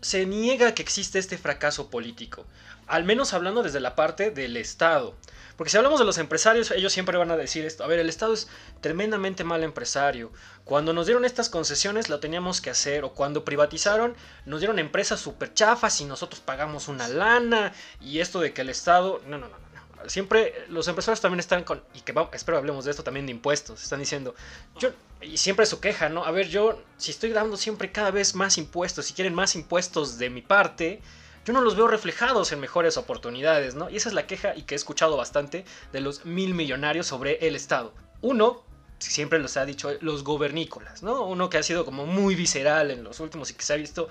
se 0.00 0.26
niega 0.26 0.74
que 0.74 0.82
existe 0.82 1.18
este 1.18 1.38
fracaso 1.38 1.90
político? 1.90 2.44
Al 2.86 3.04
menos 3.04 3.34
hablando 3.34 3.62
desde 3.62 3.80
la 3.80 3.94
parte 3.94 4.30
del 4.30 4.56
Estado. 4.56 5.14
Porque 5.56 5.70
si 5.70 5.76
hablamos 5.76 5.98
de 5.98 6.06
los 6.06 6.18
empresarios, 6.18 6.70
ellos 6.70 6.92
siempre 6.92 7.18
van 7.18 7.32
a 7.32 7.36
decir 7.36 7.64
esto. 7.64 7.82
A 7.82 7.88
ver, 7.88 7.98
el 7.98 8.08
Estado 8.08 8.32
es 8.32 8.48
tremendamente 8.80 9.42
mal 9.42 9.64
empresario. 9.64 10.32
Cuando 10.64 10.92
nos 10.92 11.06
dieron 11.06 11.24
estas 11.24 11.48
concesiones 11.48 12.08
lo 12.08 12.20
teníamos 12.20 12.60
que 12.60 12.70
hacer. 12.70 13.04
O 13.04 13.12
cuando 13.12 13.44
privatizaron, 13.44 14.14
nos 14.46 14.60
dieron 14.60 14.78
empresas 14.78 15.18
súper 15.18 15.52
chafas 15.54 16.00
y 16.00 16.04
nosotros 16.04 16.40
pagamos 16.40 16.86
una 16.88 17.08
lana. 17.08 17.72
Y 18.00 18.20
esto 18.20 18.40
de 18.40 18.52
que 18.52 18.60
el 18.60 18.68
Estado... 18.68 19.20
No, 19.26 19.36
no, 19.36 19.48
no, 19.48 19.58
no. 19.58 19.67
Siempre 20.06 20.54
los 20.68 20.86
empresarios 20.88 21.20
también 21.20 21.40
están 21.40 21.64
con... 21.64 21.82
Y 21.94 22.00
que 22.00 22.14
espero 22.32 22.58
hablemos 22.58 22.84
de 22.84 22.90
esto 22.92 23.02
también 23.02 23.26
de 23.26 23.32
impuestos. 23.32 23.82
Están 23.82 24.00
diciendo... 24.00 24.34
Yo, 24.78 24.90
y 25.20 25.36
siempre 25.36 25.66
su 25.66 25.80
queja, 25.80 26.08
¿no? 26.08 26.24
A 26.24 26.30
ver, 26.30 26.48
yo 26.48 26.80
si 26.96 27.10
estoy 27.10 27.30
dando 27.30 27.56
siempre 27.56 27.90
cada 27.90 28.10
vez 28.10 28.34
más 28.34 28.58
impuestos, 28.58 29.06
si 29.06 29.14
quieren 29.14 29.34
más 29.34 29.54
impuestos 29.54 30.18
de 30.18 30.30
mi 30.30 30.42
parte 30.42 31.00
yo 31.48 31.54
no 31.54 31.62
los 31.62 31.76
veo 31.76 31.88
reflejados 31.88 32.52
en 32.52 32.60
mejores 32.60 32.98
oportunidades, 32.98 33.74
¿no? 33.74 33.88
Y 33.88 33.96
esa 33.96 34.10
es 34.10 34.14
la 34.14 34.26
queja 34.26 34.54
y 34.54 34.64
que 34.64 34.74
he 34.74 34.76
escuchado 34.76 35.16
bastante 35.16 35.64
de 35.92 36.00
los 36.02 36.26
mil 36.26 36.52
millonarios 36.52 37.06
sobre 37.06 37.38
el 37.46 37.56
Estado. 37.56 37.94
Uno, 38.20 38.62
siempre 38.98 39.38
los 39.38 39.56
ha 39.56 39.64
dicho, 39.64 39.90
los 40.02 40.24
gobernícolas, 40.24 41.02
¿no? 41.02 41.24
Uno 41.24 41.48
que 41.48 41.56
ha 41.56 41.62
sido 41.62 41.86
como 41.86 42.04
muy 42.04 42.34
visceral 42.34 42.90
en 42.90 43.02
los 43.02 43.18
últimos 43.20 43.50
y 43.50 43.54
que 43.54 43.62
se 43.62 43.72
ha 43.72 43.76
visto, 43.76 44.10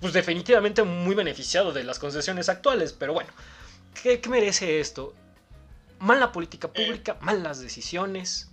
pues 0.00 0.14
definitivamente 0.14 0.82
muy 0.82 1.14
beneficiado 1.14 1.72
de 1.72 1.84
las 1.84 1.98
concesiones 1.98 2.48
actuales, 2.48 2.94
pero 2.94 3.12
bueno, 3.12 3.28
¿qué, 4.02 4.22
qué 4.22 4.28
merece 4.30 4.80
esto? 4.80 5.12
Mala 6.00 6.32
política 6.32 6.72
pública, 6.72 7.18
malas 7.20 7.60
decisiones, 7.60 8.50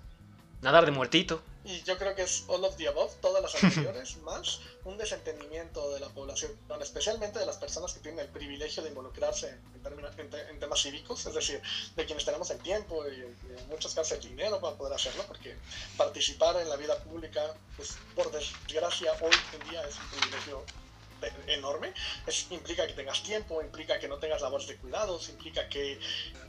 nadar 0.62 0.86
de 0.86 0.92
muertito, 0.92 1.44
y 1.66 1.82
yo 1.82 1.98
creo 1.98 2.14
que 2.14 2.22
es 2.22 2.44
all 2.48 2.64
of 2.64 2.78
the 2.78 2.88
above, 2.88 3.16
todas 3.22 3.42
las 3.42 3.56
anteriores, 3.56 4.18
más 4.24 4.62
un 4.84 5.00
desentendimiento 5.00 5.92
de 5.96 6.00
la 6.00 6.10
población, 6.10 6.52
especialmente 6.80 7.40
de 7.40 7.46
las 7.48 7.58
personas 7.58 7.92
que 7.92 8.02
tienen 8.02 8.20
el 8.20 8.30
privilegio 8.30 8.84
de 8.84 8.90
involucrarse 8.90 9.50
en, 9.74 10.60
temas 10.60 10.80
cívicos, 10.80 11.26
es 11.26 11.34
decir, 11.34 11.60
de 11.96 12.06
quienes 12.06 12.24
tenemos 12.24 12.52
el 12.52 12.60
tiempo 12.60 13.04
y, 13.10 13.22
en 13.22 13.68
muchos 13.68 13.96
casos 13.96 14.12
el 14.20 14.30
dinero 14.30 14.62
para 14.62 14.78
poder 14.78 14.94
hacerlo, 14.94 15.24
porque 15.28 15.58
participar 15.98 16.56
en 16.62 16.70
la 16.70 16.76
vida 16.76 17.04
pública, 17.04 17.42
pues 17.76 17.98
por 18.14 18.32
desgracia, 18.32 19.12
hoy 19.22 19.36
en 19.54 19.64
día 19.64 19.82
es 19.88 19.98
un 19.98 20.08
privilegio 20.08 20.64
enorme. 21.48 21.96
Es, 22.28 22.52
implica 22.52 22.86
que 22.86 22.94
tengas 22.94 23.24
tiempo, 23.24 23.60
implica 23.64 24.00
que 24.00 24.08
no 24.08 24.20
tengas 24.20 24.44
labores 24.44 24.68
de 24.68 24.78
cuidados, 24.78 25.30
implica 25.30 25.68
que 25.68 26.00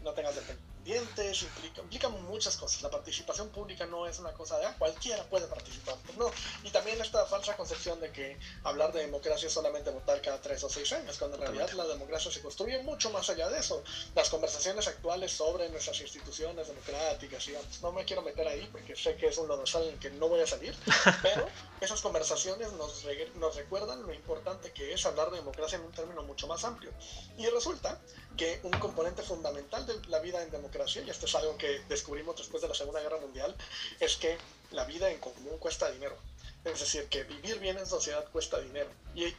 no 0.03 0.13
tengas 0.13 0.35
dependencia 0.35 0.76
implica, 0.95 1.81
implican 1.81 2.25
muchas 2.25 2.57
cosas. 2.57 2.83
La 2.83 2.91
participación 2.91 3.49
pública 3.51 3.87
no 3.87 4.07
es 4.07 4.19
una 4.19 4.33
cosa 4.33 4.59
de 4.59 4.67
ah, 4.67 4.75
cualquiera 4.79 5.25
puede 5.25 5.47
participar. 5.47 5.97
Pues 6.05 6.17
no. 6.17 6.31
Y 6.63 6.71
también 6.71 7.01
esta 7.01 7.25
falsa 7.27 7.57
concepción 7.57 8.01
de 8.01 8.13
que 8.13 8.39
hablar 8.65 8.93
de 8.93 9.01
democracia 9.01 9.49
es 9.49 9.53
solamente 9.53 9.91
votar 9.91 10.21
cada 10.23 10.41
tres 10.41 10.63
o 10.65 10.69
seis 10.69 10.93
años, 10.93 11.19
cuando 11.19 11.37
en 11.37 11.43
realidad 11.43 11.71
la 11.73 11.87
democracia 11.87 12.31
se 12.31 12.41
construye 12.41 12.83
mucho 12.83 13.11
más 13.11 13.29
allá 13.31 13.49
de 13.49 13.59
eso. 13.59 13.83
Las 14.15 14.31
conversaciones 14.31 14.87
actuales 14.87 15.33
sobre 15.33 15.69
nuestras 15.71 16.01
instituciones 16.01 16.69
democráticas, 16.69 17.47
y 17.49 17.55
no 17.83 17.93
me 17.93 18.05
quiero 18.05 18.23
meter 18.23 18.47
ahí 18.47 18.69
porque 18.71 18.95
sé 18.95 19.17
que 19.17 19.27
es 19.29 19.39
un 19.39 19.49
lodazal 19.49 19.83
en 19.85 19.95
el 19.95 19.99
que 19.99 20.11
no 20.11 20.29
voy 20.29 20.41
a 20.41 20.47
salir, 20.47 20.75
pero 21.23 21.49
esas 21.81 22.01
conversaciones 22.01 22.73
nos, 22.73 23.05
nos 23.35 23.57
recuerdan 23.57 24.03
lo 24.03 24.13
importante 24.13 24.73
que 24.73 24.93
es 24.93 25.05
hablar 25.07 25.31
de 25.31 25.39
democracia 25.39 25.77
en 25.77 25.85
un 25.85 25.93
término 25.93 26.23
mucho 26.23 26.47
más 26.47 26.65
amplio. 26.65 26.93
Y 27.37 27.47
resulta 27.47 28.01
que 28.37 28.61
un 28.63 28.73
componente 28.73 29.23
fundamental 29.23 29.87
de 29.87 29.95
la 30.09 30.19
vida 30.21 30.43
en 30.43 30.51
democracia, 30.51 31.03
y 31.03 31.11
esto 31.11 31.27
es 31.27 31.35
algo 31.35 31.57
que 31.57 31.81
descubrimos 31.89 32.37
después 32.37 32.63
de 32.63 32.69
la 32.69 32.75
Segunda 32.75 33.01
Guerra 33.01 33.19
Mundial, 33.19 33.55
es 34.01 34.17
que 34.17 34.37
la 34.73 34.85
vida 34.85 35.11
en 35.11 35.19
común 35.19 35.59
cuesta 35.59 35.91
dinero. 35.91 36.17
Es 36.65 36.81
decir, 36.81 37.07
que 37.09 37.23
vivir 37.23 37.61
bien 37.61 37.79
en 37.79 37.87
sociedad 37.87 38.25
cuesta 38.33 38.59
dinero. 38.61 38.91
Y, 39.15 39.33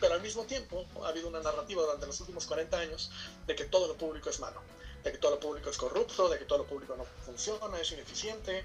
pero 0.00 0.14
al 0.14 0.22
mismo 0.22 0.42
tiempo 0.44 0.84
ha 1.04 1.08
habido 1.08 1.28
una 1.28 1.40
narrativa 1.40 1.82
durante 1.82 2.06
los 2.06 2.20
últimos 2.20 2.46
40 2.46 2.76
años 2.76 3.10
de 3.46 3.54
que 3.54 3.64
todo 3.64 3.86
lo 3.86 3.94
público 3.94 4.28
es 4.28 4.40
malo, 4.40 4.60
de 5.04 5.12
que 5.12 5.18
todo 5.18 5.32
lo 5.32 5.40
público 5.40 5.70
es 5.70 5.76
corrupto, 5.76 6.28
de 6.28 6.38
que 6.38 6.44
todo 6.44 6.58
lo 6.58 6.66
público 6.66 6.96
no 6.96 7.04
funciona, 7.24 7.80
es 7.80 7.92
ineficiente, 7.92 8.64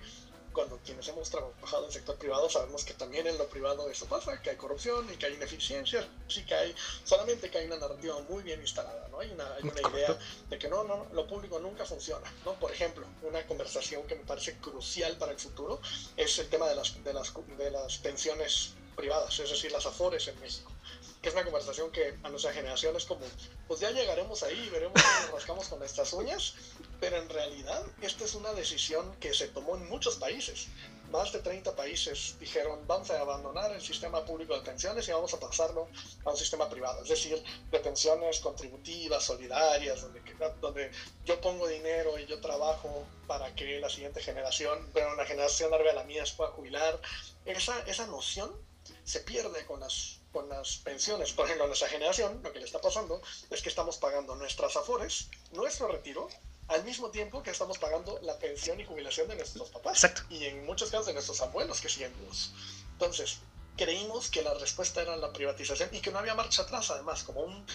cuando 0.53 0.79
quienes 0.85 1.07
hemos 1.07 1.29
trabajado 1.29 1.83
en 1.83 1.87
el 1.87 1.93
sector 1.93 2.17
privado 2.17 2.49
sabemos 2.49 2.83
que 2.83 2.93
también 2.93 3.27
en 3.27 3.37
lo 3.37 3.47
privado 3.47 3.89
eso 3.89 4.05
pasa, 4.05 4.41
que 4.41 4.51
hay 4.51 4.55
corrupción 4.55 5.07
y 5.13 5.17
que 5.17 5.27
hay 5.27 5.33
ineficiencia, 5.33 6.07
sí 6.27 6.45
que 6.45 6.55
hay, 6.55 6.75
solamente 7.03 7.49
que 7.49 7.57
hay 7.57 7.65
una 7.67 7.77
narrativa 7.77 8.19
muy 8.29 8.43
bien 8.43 8.59
instalada, 8.61 9.07
¿no? 9.09 9.19
Hay 9.19 9.31
una, 9.31 9.53
hay 9.55 9.63
una 9.63 9.89
idea 9.89 10.17
de 10.49 10.59
que 10.59 10.67
no, 10.67 10.83
no, 10.83 11.07
lo 11.13 11.27
público 11.27 11.59
nunca 11.59 11.85
funciona, 11.85 12.31
¿no? 12.45 12.53
Por 12.53 12.71
ejemplo, 12.71 13.05
una 13.21 13.45
conversación 13.45 14.05
que 14.07 14.15
me 14.15 14.23
parece 14.23 14.57
crucial 14.57 15.17
para 15.17 15.31
el 15.31 15.39
futuro 15.39 15.79
es 16.17 16.37
el 16.39 16.49
tema 16.49 16.67
de 16.67 16.75
las, 16.75 17.03
de 17.03 17.13
las, 17.13 17.33
de 17.57 17.71
las 17.71 17.97
pensiones 17.97 18.73
privadas, 18.95 19.39
es 19.39 19.49
decir, 19.49 19.71
las 19.71 19.85
afores 19.85 20.27
en 20.27 20.39
México 20.39 20.71
que 21.21 21.29
es 21.29 21.35
una 21.35 21.43
conversación 21.43 21.91
que 21.91 22.17
a 22.23 22.29
nuestra 22.29 22.53
generación 22.53 22.95
es 22.95 23.05
como, 23.05 23.25
pues 23.67 23.81
ya 23.81 23.91
llegaremos 23.91 24.41
ahí, 24.43 24.69
veremos 24.69 25.01
cómo 25.01 25.21
nos 25.21 25.31
rascamos 25.31 25.67
con 25.67 25.79
nuestras 25.79 26.13
uñas, 26.13 26.53
pero 26.99 27.17
en 27.17 27.27
realidad 27.29 27.85
esta 28.01 28.23
es 28.23 28.35
una 28.35 28.53
decisión 28.53 29.15
que 29.19 29.33
se 29.33 29.49
tomó 29.49 29.75
en 29.75 29.89
muchos 29.89 30.15
países. 30.15 30.67
Más 31.11 31.33
de 31.33 31.39
30 31.39 31.75
países 31.75 32.37
dijeron, 32.39 32.85
vamos 32.87 33.09
a 33.09 33.19
abandonar 33.19 33.71
el 33.71 33.81
sistema 33.81 34.23
público 34.23 34.53
de 34.53 34.61
pensiones 34.61 35.07
y 35.07 35.11
vamos 35.11 35.33
a 35.33 35.39
pasarlo 35.39 35.87
a 36.23 36.29
un 36.29 36.37
sistema 36.37 36.69
privado, 36.69 37.01
es 37.01 37.09
decir, 37.09 37.43
de 37.71 37.79
pensiones 37.79 38.39
contributivas, 38.39 39.23
solidarias, 39.23 40.01
donde, 40.01 40.21
donde 40.61 40.91
yo 41.25 41.41
pongo 41.41 41.67
dinero 41.67 42.17
y 42.19 42.27
yo 42.27 42.39
trabajo 42.39 43.07
para 43.27 43.53
que 43.55 43.79
la 43.79 43.89
siguiente 43.89 44.21
generación, 44.21 44.87
pero 44.93 45.11
una 45.13 45.25
generación 45.25 45.73
arriba 45.73 45.89
de 45.89 45.95
la 45.95 46.03
mía, 46.03 46.25
se 46.25 46.35
pueda 46.35 46.51
jubilar. 46.51 47.01
Esa, 47.43 47.77
esa 47.87 48.05
noción 48.05 48.55
se 49.03 49.21
pierde 49.21 49.65
con 49.65 49.79
las 49.79 50.18
con 50.31 50.47
las 50.49 50.77
pensiones, 50.77 51.33
por 51.33 51.45
ejemplo, 51.45 51.65
a 51.65 51.67
nuestra 51.67 51.87
generación, 51.87 52.41
lo 52.43 52.51
que 52.51 52.59
le 52.59 52.65
está 52.65 52.79
pasando 52.79 53.21
es 53.49 53.61
que 53.61 53.69
estamos 53.69 53.97
pagando 53.97 54.35
nuestras 54.35 54.75
afores, 54.75 55.29
nuestro 55.51 55.87
retiro, 55.87 56.27
al 56.67 56.83
mismo 56.83 57.09
tiempo 57.09 57.41
que 57.41 57.49
estamos 57.49 57.79
pagando 57.79 58.19
la 58.21 58.37
pensión 58.37 58.79
y 58.79 58.85
jubilación 58.85 59.27
de 59.27 59.35
nuestros 59.35 59.69
papás. 59.69 60.03
Exacto. 60.03 60.21
Y 60.29 60.45
en 60.45 60.65
muchos 60.65 60.91
casos 60.91 61.07
de 61.07 61.13
nuestros 61.13 61.41
abuelos 61.41 61.81
que 61.81 61.89
siguen 61.89 62.13
vivos. 62.19 62.51
Entonces, 62.91 63.39
creímos 63.75 64.29
que 64.29 64.43
la 64.43 64.53
respuesta 64.53 65.01
era 65.01 65.17
la 65.17 65.33
privatización 65.33 65.89
y 65.93 65.99
que 65.99 66.11
no 66.11 66.19
había 66.19 66.35
marcha 66.35 66.61
atrás, 66.61 66.91
además, 66.91 67.23
como 67.23 67.41
un, 67.41 67.65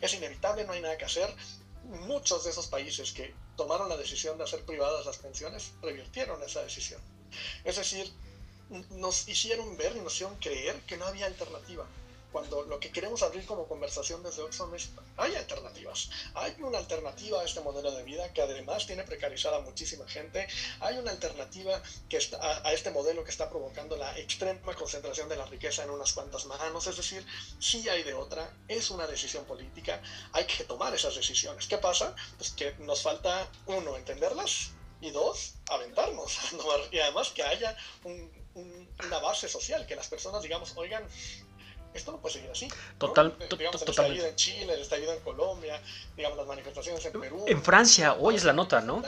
es 0.00 0.14
inevitable, 0.14 0.64
no 0.64 0.72
hay 0.72 0.80
nada 0.80 0.96
que 0.96 1.04
hacer. 1.04 1.34
Muchos 1.84 2.44
de 2.44 2.50
esos 2.50 2.68
países 2.68 3.12
que 3.12 3.34
tomaron 3.56 3.88
la 3.88 3.96
decisión 3.96 4.38
de 4.38 4.44
hacer 4.44 4.64
privadas 4.64 5.04
las 5.04 5.18
pensiones 5.18 5.72
revirtieron 5.82 6.42
esa 6.42 6.62
decisión. 6.62 7.02
Es 7.64 7.76
decir, 7.76 8.10
nos 8.90 9.28
hicieron 9.28 9.76
ver 9.76 9.96
y 9.96 10.00
nos 10.00 10.14
hicieron 10.14 10.36
creer 10.36 10.80
que 10.82 10.96
no 10.96 11.06
había 11.06 11.26
alternativa. 11.26 11.86
Cuando 12.32 12.62
lo 12.64 12.78
que 12.78 12.90
queremos 12.90 13.22
abrir 13.22 13.46
como 13.46 13.66
conversación 13.66 14.22
desde 14.22 14.42
Oxfam 14.42 14.74
es, 14.74 14.90
hay 15.16 15.34
alternativas. 15.34 16.10
Hay 16.34 16.54
una 16.60 16.76
alternativa 16.76 17.40
a 17.40 17.44
este 17.44 17.60
modelo 17.62 17.90
de 17.90 18.02
vida 18.02 18.32
que 18.34 18.42
además 18.42 18.86
tiene 18.86 19.02
precarizada 19.04 19.56
a 19.56 19.60
muchísima 19.60 20.06
gente. 20.06 20.46
Hay 20.80 20.98
una 20.98 21.10
alternativa 21.10 21.82
que 22.08 22.18
está, 22.18 22.38
a, 22.66 22.72
este 22.74 22.90
modelo 22.90 23.24
que 23.24 23.30
está 23.30 23.48
provocando 23.48 23.96
la 23.96 24.16
extrema 24.18 24.74
concentración 24.74 25.28
de 25.30 25.36
la 25.36 25.46
riqueza 25.46 25.84
en 25.84 25.90
unas 25.90 26.12
cuantas 26.12 26.44
manos. 26.44 26.86
Es 26.86 26.98
decir, 26.98 27.24
sí 27.58 27.88
hay 27.88 28.02
de 28.02 28.12
otra. 28.12 28.54
Es 28.68 28.90
una 28.90 29.06
decisión 29.06 29.46
política. 29.46 30.02
Hay 30.32 30.44
que 30.44 30.64
tomar 30.64 30.94
esas 30.94 31.14
decisiones. 31.14 31.66
¿Qué 31.66 31.78
pasa? 31.78 32.14
Pues 32.36 32.50
que 32.50 32.74
nos 32.80 33.00
falta, 33.00 33.50
uno, 33.66 33.96
entenderlas 33.96 34.72
y 35.00 35.10
dos, 35.10 35.54
aventarnos. 35.70 36.36
Y 36.90 36.98
además 36.98 37.30
que 37.30 37.42
haya 37.42 37.76
un, 38.04 38.30
una 39.06 39.18
base 39.18 39.48
social, 39.48 39.86
que 39.86 39.96
las 39.96 40.08
personas 40.08 40.42
digamos, 40.42 40.72
oigan, 40.76 41.04
esto 41.94 42.12
no 42.12 42.18
puede 42.18 42.34
seguir 42.34 42.50
así. 42.50 42.68
Total, 42.98 43.34
digamos, 43.56 43.82
el 43.82 43.88
estallido 43.88 44.26
en 44.26 44.36
Chile, 44.36 44.74
el 44.74 44.80
estallido 44.80 45.12
en 45.12 45.20
Colombia, 45.20 45.80
digamos, 46.16 46.38
las 46.38 46.46
manifestaciones 46.46 47.04
en 47.04 47.20
Perú. 47.20 47.44
En 47.46 47.62
Francia, 47.62 48.14
hoy 48.14 48.36
es 48.36 48.44
la 48.44 48.52
nota, 48.52 48.80
¿no? 48.80 49.02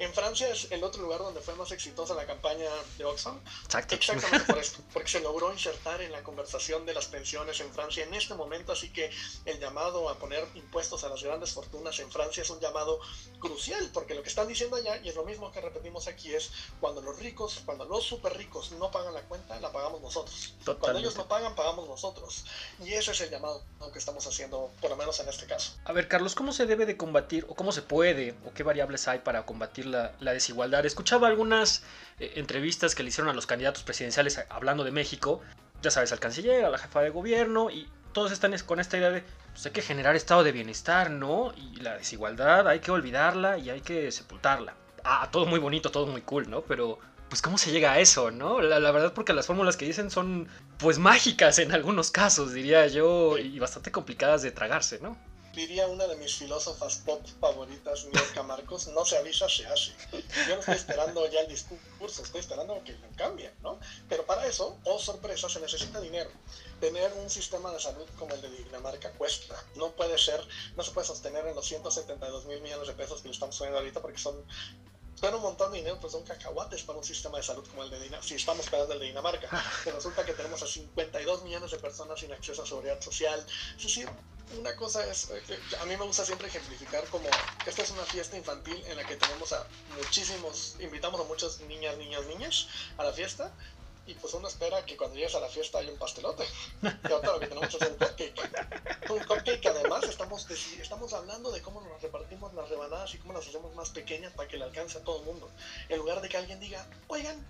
En 0.00 0.14
Francia 0.14 0.48
es 0.48 0.66
el 0.70 0.82
otro 0.82 1.02
lugar 1.02 1.20
donde 1.20 1.40
fue 1.40 1.54
más 1.56 1.70
exitosa 1.72 2.14
la 2.14 2.26
campaña 2.26 2.70
de 2.96 3.04
Oxfam. 3.04 3.38
Exacto. 3.64 3.94
Exactamente 3.94 4.46
por 4.46 4.58
esto, 4.64 4.82
porque 4.94 5.10
se 5.10 5.20
logró 5.20 5.52
insertar 5.52 6.00
en 6.00 6.10
la 6.10 6.22
conversación 6.22 6.86
de 6.86 6.94
las 6.94 7.06
pensiones 7.06 7.60
en 7.60 7.70
Francia 7.70 8.04
en 8.04 8.14
este 8.14 8.32
momento, 8.34 8.72
así 8.72 8.90
que 8.90 9.10
el 9.44 9.60
llamado 9.60 10.08
a 10.08 10.14
poner 10.16 10.42
impuestos 10.54 11.04
a 11.04 11.10
las 11.10 11.22
grandes 11.22 11.52
fortunas 11.52 11.98
en 12.00 12.10
Francia 12.10 12.42
es 12.42 12.48
un 12.48 12.60
llamado 12.60 12.98
crucial, 13.40 13.90
porque 13.92 14.14
lo 14.14 14.22
que 14.22 14.30
están 14.30 14.48
diciendo 14.48 14.76
allá, 14.76 14.96
y 15.02 15.10
es 15.10 15.14
lo 15.14 15.24
mismo 15.24 15.52
que 15.52 15.60
repetimos 15.60 16.08
aquí, 16.08 16.34
es 16.34 16.50
cuando 16.80 17.02
los 17.02 17.18
ricos, 17.18 17.60
cuando 17.66 17.84
los 17.84 18.02
súper 18.02 18.38
ricos 18.38 18.72
no 18.72 18.90
pagan 18.90 19.12
la 19.12 19.22
cuenta, 19.22 19.60
la 19.60 19.70
pagamos 19.70 20.00
nosotros. 20.00 20.54
Cuando 20.64 20.98
ellos 20.98 21.16
no 21.16 21.28
pagan, 21.28 21.54
pagamos 21.54 21.86
nosotros. 21.86 22.46
Y 22.82 22.94
ese 22.94 23.12
es 23.12 23.20
el 23.20 23.30
llamado 23.30 23.62
que 23.92 23.98
estamos 23.98 24.26
haciendo, 24.26 24.70
por 24.80 24.88
lo 24.88 24.96
menos 24.96 25.20
en 25.20 25.28
este 25.28 25.44
caso. 25.46 25.72
A 25.84 25.92
ver, 25.92 26.08
Carlos, 26.08 26.34
¿cómo 26.34 26.52
se 26.52 26.64
debe 26.64 26.86
de 26.86 26.96
combatir, 26.96 27.44
o 27.50 27.54
cómo 27.54 27.70
se 27.70 27.82
puede, 27.82 28.34
o 28.46 28.54
qué 28.54 28.62
variables 28.62 29.06
hay 29.06 29.18
para 29.18 29.44
combatir 29.44 29.89
la, 29.90 30.32
desigualdad? 30.32 30.86
Escuchaba 30.86 31.28
algunas 31.28 31.82
eh, 32.18 32.32
entrevistas 32.36 32.94
que 32.94 33.02
le 33.02 33.10
hicieron 33.10 33.30
a 33.30 33.34
los 33.34 33.46
candidatos 33.46 33.82
presidenciales 33.82 34.44
hablando 34.48 34.84
de 34.84 34.90
México, 34.90 35.40
ya 35.82 35.90
sabes, 35.90 36.12
al 36.12 36.20
canciller, 36.20 36.64
a 36.64 36.70
la 36.70 36.78
jefa 36.78 37.00
de 37.02 37.10
gobierno, 37.10 37.70
y 37.70 37.88
todos 38.12 38.32
están 38.32 38.56
con 38.66 38.80
esta 38.80 38.98
idea 38.98 39.10
de, 39.10 39.24
pues 39.52 39.66
hay 39.66 39.72
que 39.72 39.82
generar 39.82 40.16
estado 40.16 40.42
de 40.42 40.52
bienestar, 40.52 41.10
¿no? 41.10 41.52
Y 41.56 41.76
la 41.80 41.96
desigualdad 41.96 42.66
hay 42.68 42.80
que 42.80 42.90
olvidarla 42.90 43.58
y 43.58 43.70
hay 43.70 43.80
que 43.80 44.10
sepultarla. 44.10 44.74
Ah, 45.04 45.28
todo 45.30 45.46
muy 45.46 45.58
bonito, 45.58 45.90
todo 45.90 46.06
muy 46.06 46.22
cool, 46.22 46.50
¿no? 46.50 46.62
Pero, 46.62 46.98
pues, 47.28 47.40
¿cómo 47.40 47.58
se 47.58 47.70
llega 47.70 47.92
a 47.92 48.00
eso, 48.00 48.30
no? 48.30 48.60
La, 48.60 48.80
la 48.80 48.90
verdad, 48.90 49.12
porque 49.14 49.32
las 49.32 49.46
fórmulas 49.46 49.76
que 49.76 49.86
dicen 49.86 50.10
son, 50.10 50.48
pues, 50.78 50.98
mágicas 50.98 51.58
en 51.58 51.72
algunos 51.72 52.10
casos, 52.10 52.52
diría 52.52 52.86
yo, 52.88 53.38
y 53.38 53.58
bastante 53.58 53.90
complicadas 53.92 54.42
de 54.42 54.50
tragarse, 54.50 54.98
¿no? 55.00 55.16
Diría 55.54 55.86
una 55.86 56.06
de 56.06 56.16
mis 56.16 56.34
filósofas 56.34 57.02
pop 57.04 57.24
favoritas, 57.40 58.04
Mirka 58.06 58.42
Marcos, 58.44 58.88
no 58.88 59.04
se 59.04 59.16
avisa, 59.16 59.48
se 59.48 59.66
hace. 59.66 59.92
Yo 60.48 60.54
no 60.54 60.60
estoy 60.60 60.74
esperando 60.74 61.28
ya 61.30 61.40
el 61.40 61.48
discurso, 61.48 62.22
estoy 62.22 62.40
esperando 62.40 62.82
que 62.84 62.92
lo 62.92 63.08
cambien, 63.16 63.52
¿no? 63.62 63.78
Pero 64.08 64.24
para 64.26 64.46
eso, 64.46 64.78
oh 64.84 64.98
sorpresa, 64.98 65.48
se 65.48 65.60
necesita 65.60 66.00
dinero. 66.00 66.30
Tener 66.80 67.12
un 67.14 67.28
sistema 67.28 67.72
de 67.72 67.80
salud 67.80 68.06
como 68.18 68.34
el 68.34 68.42
de 68.42 68.50
Dinamarca 68.50 69.10
cuesta. 69.12 69.56
No 69.76 69.90
puede 69.92 70.18
ser, 70.18 70.40
no 70.76 70.82
se 70.82 70.92
puede 70.92 71.06
sostener 71.06 71.46
en 71.46 71.54
los 71.54 71.66
172 71.66 72.46
mil 72.46 72.60
millones 72.60 72.88
de 72.88 72.94
pesos 72.94 73.20
que 73.20 73.28
le 73.28 73.34
estamos 73.34 73.54
subiendo 73.54 73.78
ahorita 73.78 74.00
porque 74.00 74.18
son 74.18 74.44
Suena 75.20 75.36
un 75.36 75.42
montón 75.42 75.70
de 75.70 75.78
dinero, 75.78 75.98
pues 76.00 76.14
son 76.14 76.22
cacahuates 76.24 76.82
para 76.82 76.96
un 76.98 77.04
sistema 77.04 77.36
de 77.36 77.44
salud 77.44 77.62
como 77.68 77.82
el 77.82 77.90
de 77.90 78.00
Dinamarca, 78.00 78.26
si 78.26 78.36
estamos 78.36 78.66
pagando 78.70 78.94
el 78.94 79.00
de 79.00 79.06
Dinamarca. 79.08 79.50
Que 79.84 79.92
resulta 79.98 80.24
que 80.24 80.32
tenemos 80.32 80.62
a 80.62 80.66
52 80.66 81.44
millones 81.44 81.70
de 81.70 81.78
personas 81.78 82.20
sin 82.20 82.32
acceso 82.32 82.62
a 82.62 82.66
seguridad 82.66 82.98
social. 83.02 83.44
Es 83.76 83.82
decir, 83.82 84.08
una 84.58 84.74
cosa 84.76 85.06
es, 85.06 85.30
eh, 85.30 85.60
a 85.80 85.84
mí 85.84 85.96
me 85.96 86.04
gusta 86.04 86.24
siempre 86.24 86.48
ejemplificar 86.48 87.04
como 87.08 87.28
esta 87.66 87.82
es 87.82 87.90
una 87.90 88.04
fiesta 88.04 88.36
infantil 88.36 88.82
en 88.86 88.96
la 88.96 89.06
que 89.06 89.16
tenemos 89.16 89.52
a 89.52 89.66
muchísimos, 89.96 90.76
invitamos 90.80 91.20
a 91.20 91.24
muchas 91.24 91.60
niñas, 91.60 91.96
niños, 91.98 92.26
niñas 92.26 92.68
a 92.96 93.04
la 93.04 93.12
fiesta 93.12 93.52
y 94.06 94.14
pues 94.14 94.34
uno 94.34 94.48
espera 94.48 94.84
que 94.84 94.96
cuando 94.96 95.16
llegues 95.16 95.34
a 95.36 95.40
la 95.40 95.48
fiesta 95.48 95.78
haya 95.78 95.92
un 95.92 95.98
pastelote. 95.98 96.44
Y 96.82 97.12
ahora 97.12 97.32
lo 97.32 97.40
que 97.40 97.46
tenemos 97.46 97.72
es 97.72 97.80
un 97.80 97.96
cupcake. 97.96 99.10
Un 99.10 99.18
cupcake 99.20 99.60
que 99.60 99.68
además 99.68 100.02
estamos, 100.04 100.50
estamos 100.50 101.12
hablando 101.12 101.52
de 101.52 101.62
cómo 101.62 101.80
nos 101.80 102.02
repartimos 102.02 102.52
las 102.54 102.68
rebanadas 102.68 103.14
y 103.14 103.18
cómo 103.18 103.34
las 103.34 103.46
hacemos 103.46 103.72
más 103.74 103.90
pequeñas 103.90 104.32
para 104.32 104.48
que 104.48 104.56
le 104.56 104.64
alcance 104.64 104.98
a 104.98 105.04
todo 105.04 105.20
el 105.20 105.26
mundo. 105.26 105.48
En 105.88 105.98
lugar 105.98 106.20
de 106.20 106.28
que 106.28 106.36
alguien 106.36 106.58
diga, 106.58 106.84
oigan, 107.06 107.46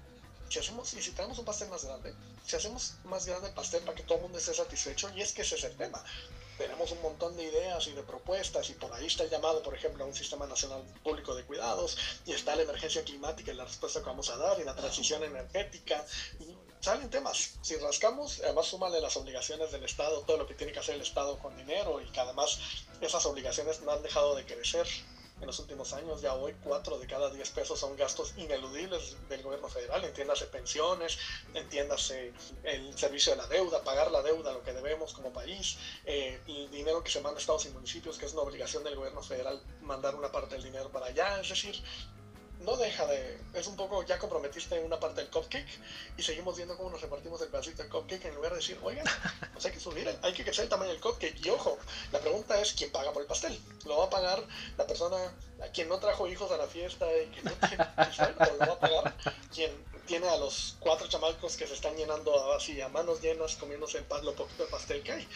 si 0.51 0.59
hacemos, 0.59 0.93
y 0.93 1.01
si 1.01 1.13
traemos 1.13 1.39
un 1.39 1.45
pastel 1.45 1.71
más 1.71 1.85
grande, 1.85 2.13
si 2.45 2.57
hacemos 2.57 2.95
más 3.05 3.25
grande 3.25 3.49
el 3.49 3.55
pastel 3.55 3.83
para 3.83 3.97
que 3.97 4.03
todo 4.03 4.17
el 4.17 4.23
mundo 4.23 4.39
esté 4.39 4.53
satisfecho, 4.53 5.11
y 5.15 5.23
es 5.23 5.33
que 5.33 5.43
ese 5.43 5.55
es 5.55 5.65
el 5.65 5.77
tema 5.77 6.05
tenemos 6.61 6.93
un 6.93 7.01
montón 7.01 7.35
de 7.39 7.45
ideas 7.45 7.87
y 7.87 7.93
de 7.93 8.03
propuestas 8.03 8.69
y 8.69 8.75
por 8.75 8.93
ahí 8.93 9.07
está 9.07 9.25
el 9.25 9.31
llamado, 9.31 9.63
por 9.63 9.75
ejemplo, 9.75 10.05
a 10.05 10.07
un 10.07 10.13
sistema 10.13 10.47
nacional 10.47 10.83
público 11.03 11.35
de 11.35 11.43
cuidados 11.45 11.97
y 12.27 12.33
está 12.33 12.55
la 12.55 12.63
emergencia 12.63 13.03
climática 13.03 13.51
y 13.51 13.55
la 13.55 13.65
respuesta 13.65 14.01
que 14.01 14.07
vamos 14.07 14.29
a 14.29 14.37
dar 14.37 14.61
y 14.61 14.65
la 14.65 14.77
transición 14.77 15.25
energética. 15.25 16.05
Y 16.39 16.55
salen 16.81 17.09
temas. 17.09 17.55
Si 17.63 17.77
rascamos, 17.77 18.41
además 18.45 18.67
súmale 18.67 19.01
las 19.01 19.17
obligaciones 19.17 19.73
del 19.73 19.85
Estado, 19.85 20.21
todo 20.21 20.37
lo 20.37 20.47
que 20.47 20.53
tiene 20.53 20.75
que 20.75 20.81
hacer 20.81 20.97
el 20.97 21.01
Estado 21.01 21.39
con 21.39 21.57
dinero 21.57 21.99
y 21.99 22.11
que 22.13 22.21
además 22.21 22.59
esas 23.01 23.25
obligaciones 23.25 23.81
no 23.81 23.93
han 23.93 24.03
dejado 24.03 24.35
de 24.35 24.45
crecer 24.45 24.87
en 25.41 25.47
los 25.47 25.59
últimos 25.59 25.93
años. 25.93 26.21
Ya 26.21 26.35
hoy 26.35 26.55
4 26.63 26.99
de 26.99 27.07
cada 27.07 27.31
10 27.31 27.51
pesos 27.51 27.79
son 27.79 27.97
gastos 27.97 28.35
ineludibles 28.37 29.17
del 29.29 29.43
gobierno 29.43 29.69
federal, 29.69 30.05
entiéndase 30.05 30.47
pensiones, 30.47 31.19
entiéndase 31.55 32.33
el 32.65 32.97
servicio 32.97 33.33
de 33.33 33.39
la 33.39 33.47
deuda, 33.47 33.83
pagar 33.83 34.11
la 34.11 34.23
deuda, 34.23 34.53
lo 34.53 34.63
que 34.63 34.73
debemos 34.73 35.13
como 35.13 35.33
país, 35.33 35.79
eh, 36.05 36.41
el 36.47 36.71
dinero 36.71 37.03
que 37.03 37.11
se 37.11 37.21
manda 37.21 37.39
a 37.39 37.41
estados 37.41 37.67
y 37.67 37.71
municipios, 37.71 38.19
que 38.19 38.27
es 38.27 38.33
una 38.33 38.43
obligación 38.43 38.85
del 38.85 38.97
gobierno 38.97 39.23
federal 39.23 39.61
mandar 39.83 40.15
una 40.15 40.31
parte 40.31 40.55
del 40.55 40.65
dinero 40.65 40.91
para 40.91 41.07
allá. 41.07 41.41
Es 41.41 41.49
decir, 41.49 41.83
no 42.61 42.77
deja 42.77 43.07
de. 43.07 43.39
Es 43.55 43.67
un 43.67 43.77
poco, 43.77 44.05
ya 44.05 44.19
comprometiste 44.19 44.79
una 44.81 45.01
parte 45.01 45.21
del 45.23 45.31
cupcake 45.31 45.67
y 46.17 46.23
seguimos 46.23 46.57
viendo 46.57 46.77
cómo 46.77 46.91
nos 46.91 47.01
repartimos 47.01 47.41
el 47.43 47.49
pedacito 47.49 47.83
del 47.83 47.91
cupcake 47.91 48.27
en 48.27 48.35
lugar 48.35 48.53
de 48.53 48.59
decir, 48.59 48.79
oigan, 48.83 49.05
pues 49.53 49.65
hay 49.65 49.73
que 49.73 49.81
subir, 49.81 50.19
hay 50.23 50.33
que 50.33 50.45
crecer 50.45 50.65
el 50.65 50.69
tamaño 50.69 50.91
del 50.91 51.01
cupcake. 51.01 51.45
Y 51.45 51.51
ojo, 51.51 51.79
la 52.13 52.21
pregunta 52.21 52.61
es: 52.61 52.73
¿quién 52.75 52.93
paga 52.93 53.13
por 53.13 53.23
el 53.23 53.29
pastel? 53.29 53.59
¿Lo 53.87 53.99
va 53.99 54.05
a 54.05 54.11
pagar 54.11 54.43
la 54.77 54.87
persona, 54.87 55.17
a 55.63 55.69
quien 55.69 55.89
no 55.89 55.99
trajo 55.99 56.29
hijos 56.29 56.51
a 56.51 56.57
la 56.57 56.67
fiesta 56.67 57.07
y 57.17 57.27
que 57.29 57.43
no 57.43 57.53
tiene 57.53 57.85
o 57.85 58.53
lo 58.53 58.59
va 58.59 58.73
a 58.73 58.79
pagar 58.79 59.17
quien 59.53 59.71
tiene 60.07 60.29
a 60.29 60.37
los 60.37 60.77
cuatro 60.81 61.09
chamacos 61.09 61.57
que 61.57 61.67
se 61.67 61.75
están 61.75 61.97
llenando 61.97 62.53
así 62.53 62.81
a 62.81 62.89
manos 62.89 63.21
llenas 63.21 63.57
comiéndose 63.57 63.99
el 63.99 64.05
pan, 64.05 64.25
lo 64.25 64.35
poquito 64.35 64.65
de 64.65 64.71
pastel 64.71 65.03
que 65.03 65.13
hay? 65.13 65.29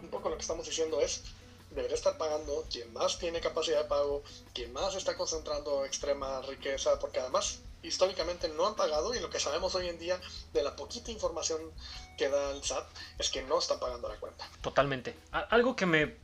Un 0.00 0.08
poco 0.08 0.28
lo 0.30 0.36
que 0.36 0.42
estamos 0.42 0.66
diciendo 0.66 1.00
es: 1.00 1.22
debería 1.70 1.96
estar 1.96 2.18
pagando 2.18 2.64
quien 2.70 2.92
más 2.92 3.18
tiene 3.18 3.40
capacidad 3.40 3.82
de 3.82 3.88
pago, 3.88 4.22
quien 4.54 4.72
más 4.72 4.94
está 4.94 5.16
concentrando 5.16 5.84
extrema 5.84 6.42
riqueza, 6.42 6.98
porque 6.98 7.20
además 7.20 7.60
históricamente 7.82 8.48
no 8.48 8.66
han 8.66 8.76
pagado 8.76 9.14
y 9.14 9.20
lo 9.20 9.30
que 9.30 9.40
sabemos 9.40 9.74
hoy 9.74 9.88
en 9.88 9.98
día 9.98 10.20
de 10.52 10.62
la 10.62 10.76
poquita 10.76 11.10
información 11.10 11.60
que 12.18 12.28
da 12.28 12.50
el 12.50 12.62
SAT 12.62 12.86
es 13.18 13.30
que 13.30 13.42
no 13.42 13.58
están 13.58 13.80
pagando 13.80 14.08
la 14.08 14.16
cuenta. 14.16 14.48
Totalmente. 14.60 15.16
Algo 15.32 15.76
que 15.76 15.86
me 15.86 16.16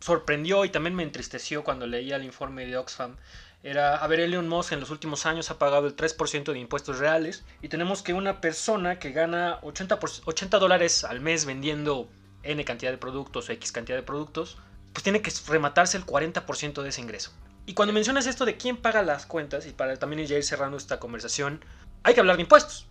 sorprendió 0.00 0.64
y 0.64 0.70
también 0.70 0.94
me 0.94 1.02
entristeció 1.02 1.64
cuando 1.64 1.86
leía 1.86 2.16
el 2.16 2.24
informe 2.24 2.66
de 2.66 2.76
Oxfam 2.76 3.16
era, 3.62 3.96
a 3.96 4.06
ver, 4.06 4.20
Elon 4.20 4.48
Musk 4.48 4.72
en 4.72 4.80
los 4.80 4.88
últimos 4.88 5.26
años 5.26 5.50
ha 5.50 5.58
pagado 5.58 5.86
el 5.86 5.94
3% 5.94 6.52
de 6.52 6.58
impuestos 6.58 6.98
reales 6.98 7.44
y 7.60 7.68
tenemos 7.68 8.02
que 8.02 8.14
una 8.14 8.40
persona 8.40 8.98
que 8.98 9.12
gana 9.12 9.58
80, 9.62 9.98
80 10.24 10.58
dólares 10.58 11.04
al 11.04 11.20
mes 11.20 11.44
vendiendo 11.44 12.08
N 12.42 12.64
cantidad 12.64 12.90
de 12.90 12.96
productos 12.96 13.50
o 13.50 13.52
X 13.52 13.70
cantidad 13.70 13.98
de 13.98 14.02
productos, 14.02 14.56
pues 14.92 15.02
tiene 15.02 15.22
que 15.22 15.32
rematarse 15.48 15.96
el 15.96 16.06
40% 16.06 16.82
de 16.82 16.88
ese 16.88 17.00
ingreso. 17.00 17.32
Y 17.66 17.74
cuando 17.74 17.92
mencionas 17.92 18.26
esto 18.26 18.44
de 18.44 18.56
quién 18.56 18.76
paga 18.76 19.02
las 19.02 19.26
cuentas, 19.26 19.66
y 19.66 19.70
para 19.70 19.96
también 19.96 20.26
ya 20.26 20.36
ir 20.36 20.44
cerrando 20.44 20.76
esta 20.76 20.98
conversación, 20.98 21.64
hay 22.02 22.14
que 22.14 22.20
hablar 22.20 22.36
de 22.36 22.42
impuestos. 22.42 22.86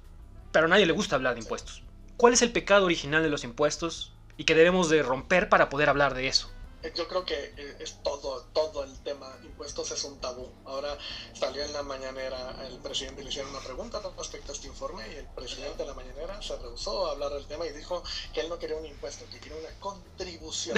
Pero 0.51 0.65
a 0.65 0.69
nadie 0.69 0.85
le 0.85 0.93
gusta 0.93 1.15
hablar 1.15 1.35
de 1.35 1.41
impuestos. 1.41 1.83
¿Cuál 2.17 2.33
es 2.33 2.41
el 2.41 2.51
pecado 2.51 2.85
original 2.85 3.23
de 3.23 3.29
los 3.29 3.43
impuestos 3.43 4.13
y 4.37 4.45
que 4.45 4.55
debemos 4.55 4.89
de 4.89 5.03
romper 5.03 5.49
para 5.49 5.69
poder 5.69 5.89
hablar 5.89 6.13
de 6.13 6.27
eso? 6.27 6.51
Yo 6.95 7.07
creo 7.07 7.25
que 7.25 7.53
eh, 7.57 7.75
es 7.79 8.01
todo, 8.03 8.43
todo 8.53 8.83
el 8.83 8.97
tema 9.03 9.37
impuestos 9.43 9.91
es 9.91 10.03
un 10.03 10.19
tabú. 10.19 10.49
Ahora 10.65 10.97
salió 11.33 11.63
en 11.63 11.73
la 11.73 11.83
mañanera, 11.83 12.55
el 12.67 12.77
presidente 12.79 13.23
le 13.23 13.29
hicieron 13.29 13.51
una 13.51 13.59
pregunta 13.59 14.01
respecto 14.17 14.51
a 14.51 14.55
este 14.55 14.67
informe 14.67 15.07
y 15.11 15.15
el 15.15 15.25
presidente 15.27 15.77
de 15.77 15.85
la 15.85 15.93
mañanera 15.93 16.41
se 16.41 16.57
rehusó 16.57 17.07
a 17.07 17.11
hablar 17.11 17.33
del 17.33 17.45
tema 17.47 17.65
y 17.65 17.71
dijo 17.71 18.03
que 18.33 18.41
él 18.41 18.49
no 18.49 18.57
quería 18.57 18.77
un 18.77 18.85
impuesto, 18.85 19.25
que 19.29 19.39
quería 19.39 19.57
una 19.57 19.79
contribución. 19.79 20.77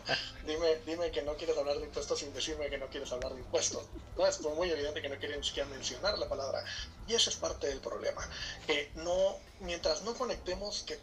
dime, 0.46 0.76
dime 0.86 1.10
que 1.10 1.22
no 1.22 1.34
quieres 1.36 1.56
hablar 1.56 1.78
de 1.78 1.84
impuestos 1.84 2.18
sin 2.18 2.32
decirme 2.32 2.70
que 2.70 2.78
no 2.78 2.86
quieres 2.86 3.12
hablar 3.12 3.34
de 3.34 3.40
impuestos. 3.40 3.84
No, 4.16 4.26
es 4.26 4.40
muy 4.40 4.70
evidente 4.70 5.02
que 5.02 5.08
no 5.08 5.18
quiere 5.18 5.36
ni 5.36 5.44
siquiera 5.44 5.68
mencionar 5.68 6.18
la 6.18 6.28
palabra. 6.28 6.64
Y 7.06 7.14
ese 7.14 7.30
es 7.30 7.36
parte 7.36 7.66
del 7.66 7.80
problema. 7.80 8.28
Que 8.66 8.90
no, 8.94 9.36
mientras 9.60 10.02
no 10.02 10.14
conectemos 10.14 10.82
que, 10.82 10.98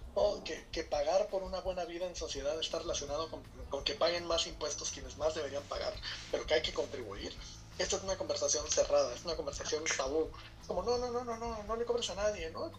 que, 0.45 0.65
que 0.71 0.83
pagar 0.83 1.27
por 1.27 1.43
una 1.43 1.59
buena 1.61 1.85
vida 1.85 2.05
en 2.05 2.15
sociedad 2.15 2.59
está 2.59 2.79
relacionado 2.79 3.29
con, 3.29 3.43
con 3.69 3.83
que 3.83 3.95
paguen 3.95 4.25
más 4.25 4.38
impuestos 4.47 4.91
quienes 4.91 5.17
más 5.17 5.35
deberían 5.35 5.63
pagar, 5.63 5.93
pero 6.31 6.45
que 6.45 6.53
hay 6.53 6.61
que 6.61 6.73
contribuir. 6.73 7.33
Esta 7.77 7.95
es 7.95 8.03
una 8.03 8.17
conversación 8.17 8.69
cerrada, 8.69 9.13
es 9.15 9.23
una 9.23 9.37
conversación 9.37 9.83
tabú. 9.95 10.29
Como, 10.67 10.83
no, 10.83 10.97
no, 10.97 11.09
no, 11.11 11.23
no, 11.23 11.37
no, 11.37 11.63
no 11.63 11.75
le 11.77 11.85
cobres 11.85 12.09
a 12.09 12.15
nadie, 12.15 12.51
¿no? 12.51 12.69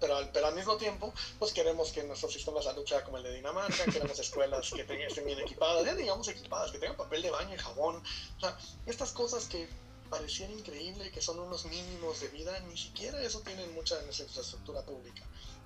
pero, 0.00 0.16
pero, 0.32 0.46
al 0.48 0.54
mismo 0.54 0.76
tiempo, 0.76 1.14
pues 1.38 1.52
queremos 1.52 1.92
que 1.92 2.02
nuestro 2.02 2.28
sistema 2.28 2.58
de 2.58 2.64
salud 2.64 2.84
sea 2.84 3.04
como 3.04 3.18
el 3.18 3.22
de 3.22 3.34
Dinamarca, 3.34 3.84
queremos 3.84 4.18
escuelas 4.18 4.70
que 4.70 4.84
tengan, 4.84 5.06
estén 5.06 5.24
bien 5.24 5.38
equipadas, 5.38 5.84
ya 5.84 5.94
digamos 5.94 6.26
equipadas, 6.28 6.72
que 6.72 6.78
tengan 6.78 6.96
papel 6.96 7.22
de 7.22 7.30
baño 7.30 7.54
y 7.54 7.58
jabón. 7.58 8.02
O 8.36 8.40
sea, 8.40 8.58
estas 8.86 9.12
cosas 9.12 9.46
que 9.46 9.68
parecían 10.10 10.50
increíbles, 10.50 11.10
que 11.10 11.22
son 11.22 11.38
unos 11.38 11.64
mínimos 11.64 12.20
de 12.20 12.28
vida, 12.28 12.58
ni 12.68 12.76
siquiera 12.76 13.22
eso 13.22 13.40
tienen 13.40 13.72
mucha 13.74 13.96
de 13.96 14.04
nuestra 14.04 14.26
infraestructura 14.26 14.82
pública. 14.82 15.22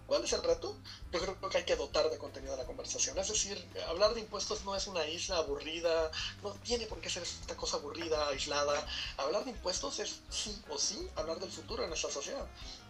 ¿Cuál 0.07 0.23
es 0.23 0.33
el 0.33 0.43
reto? 0.43 0.77
Yo 1.13 1.21
creo 1.21 1.51
que 1.51 1.59
hay 1.59 1.65
que 1.65 1.75
dotar 1.75 2.09
de 2.09 2.19
contenido 2.19 2.55
a 2.55 2.57
la 2.57 2.65
conversación. 2.65 3.19
Es 3.19 3.29
decir, 3.29 3.63
hablar 3.89 4.15
de 4.15 4.21
impuestos 4.21 4.65
no 4.65 4.77
es 4.77 4.87
una 4.87 5.05
isla 5.07 5.39
aburrida, 5.39 6.11
no 6.43 6.53
tiene 6.65 6.87
por 6.87 7.01
qué 7.01 7.11
ser 7.11 7.25
esta 7.25 7.57
cosa 7.57 7.79
aburrida, 7.79 8.29
aislada. 8.29 8.87
Hablar 9.17 9.45
de 9.45 9.51
impuestos 9.51 9.99
es 9.99 10.21
sí 10.31 10.63
o 10.69 10.79
sí 10.79 11.09
hablar 11.17 11.41
del 11.41 11.51
futuro 11.51 11.83
de 11.83 11.89
nuestra 11.89 12.11
sociedad. 12.11 12.47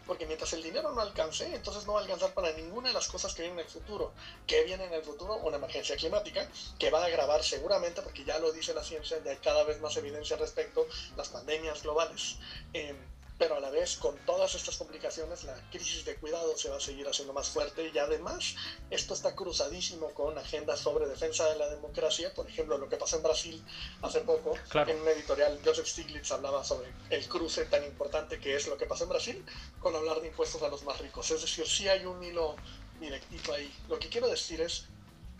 Porque 0.06 0.26
mientras 0.26 0.52
el 0.52 0.62
dinero 0.62 0.92
no 0.92 1.00
alcance, 1.00 1.52
entonces 1.52 1.86
no 1.86 1.94
va 1.94 2.00
a 2.00 2.02
alcanzar 2.02 2.32
para 2.34 2.52
ninguna 2.52 2.88
de 2.88 2.94
las 2.94 3.08
cosas 3.08 3.34
que 3.34 3.42
vienen 3.42 3.58
en 3.58 3.64
el 3.64 3.70
futuro. 3.72 4.12
¿Qué 4.46 4.62
viene 4.64 4.84
en 4.84 4.92
el 4.92 5.02
futuro? 5.02 5.36
Una 5.36 5.56
emergencia 5.56 5.96
climática 5.96 6.48
que 6.78 6.90
va 6.90 7.02
a 7.02 7.06
agravar 7.06 7.42
seguramente, 7.42 8.02
porque 8.02 8.24
ya 8.24 8.38
lo 8.38 8.52
dice 8.52 8.74
la 8.74 8.84
ciencia, 8.84 9.18
ya 9.24 9.32
hay 9.32 9.38
cada 9.38 9.64
vez 9.64 9.80
más 9.80 9.96
evidencia 9.96 10.36
al 10.36 10.40
respecto, 10.40 10.86
las 11.16 11.28
pandemias 11.30 11.82
globales. 11.82 12.36
Eh, 12.72 12.94
pero 13.38 13.56
a 13.56 13.60
la 13.60 13.70
vez 13.70 13.96
con 13.96 14.16
todas 14.24 14.54
estas 14.54 14.76
complicaciones 14.76 15.44
la 15.44 15.54
crisis 15.70 16.04
de 16.04 16.16
cuidado 16.16 16.56
se 16.56 16.68
va 16.68 16.76
a 16.76 16.80
seguir 16.80 17.06
haciendo 17.06 17.32
más 17.32 17.48
fuerte 17.48 17.90
y 17.92 17.98
además 17.98 18.54
esto 18.90 19.14
está 19.14 19.34
cruzadísimo 19.34 20.10
con 20.14 20.36
agendas 20.38 20.80
sobre 20.80 21.06
defensa 21.06 21.48
de 21.48 21.56
la 21.56 21.68
democracia, 21.68 22.32
por 22.34 22.48
ejemplo 22.48 22.78
lo 22.78 22.88
que 22.88 22.96
pasó 22.96 23.16
en 23.16 23.22
Brasil 23.22 23.64
hace 24.02 24.20
poco, 24.20 24.54
en 24.74 25.00
un 25.00 25.08
editorial 25.08 25.60
Joseph 25.64 25.86
Stiglitz 25.86 26.30
hablaba 26.32 26.64
sobre 26.64 26.92
el 27.10 27.28
cruce 27.28 27.64
tan 27.66 27.84
importante 27.84 28.40
que 28.40 28.56
es 28.56 28.66
lo 28.68 28.76
que 28.76 28.86
pasó 28.86 29.04
en 29.04 29.10
Brasil 29.10 29.44
con 29.80 29.94
hablar 29.94 30.20
de 30.20 30.28
impuestos 30.28 30.62
a 30.62 30.68
los 30.68 30.82
más 30.84 30.98
ricos, 31.00 31.30
es 31.30 31.42
decir, 31.42 31.66
sí 31.66 31.88
hay 31.88 32.04
un 32.04 32.22
hilo 32.22 32.56
directivo 33.00 33.52
ahí. 33.52 33.72
Lo 33.88 33.98
que 33.98 34.08
quiero 34.08 34.28
decir 34.28 34.60
es 34.60 34.86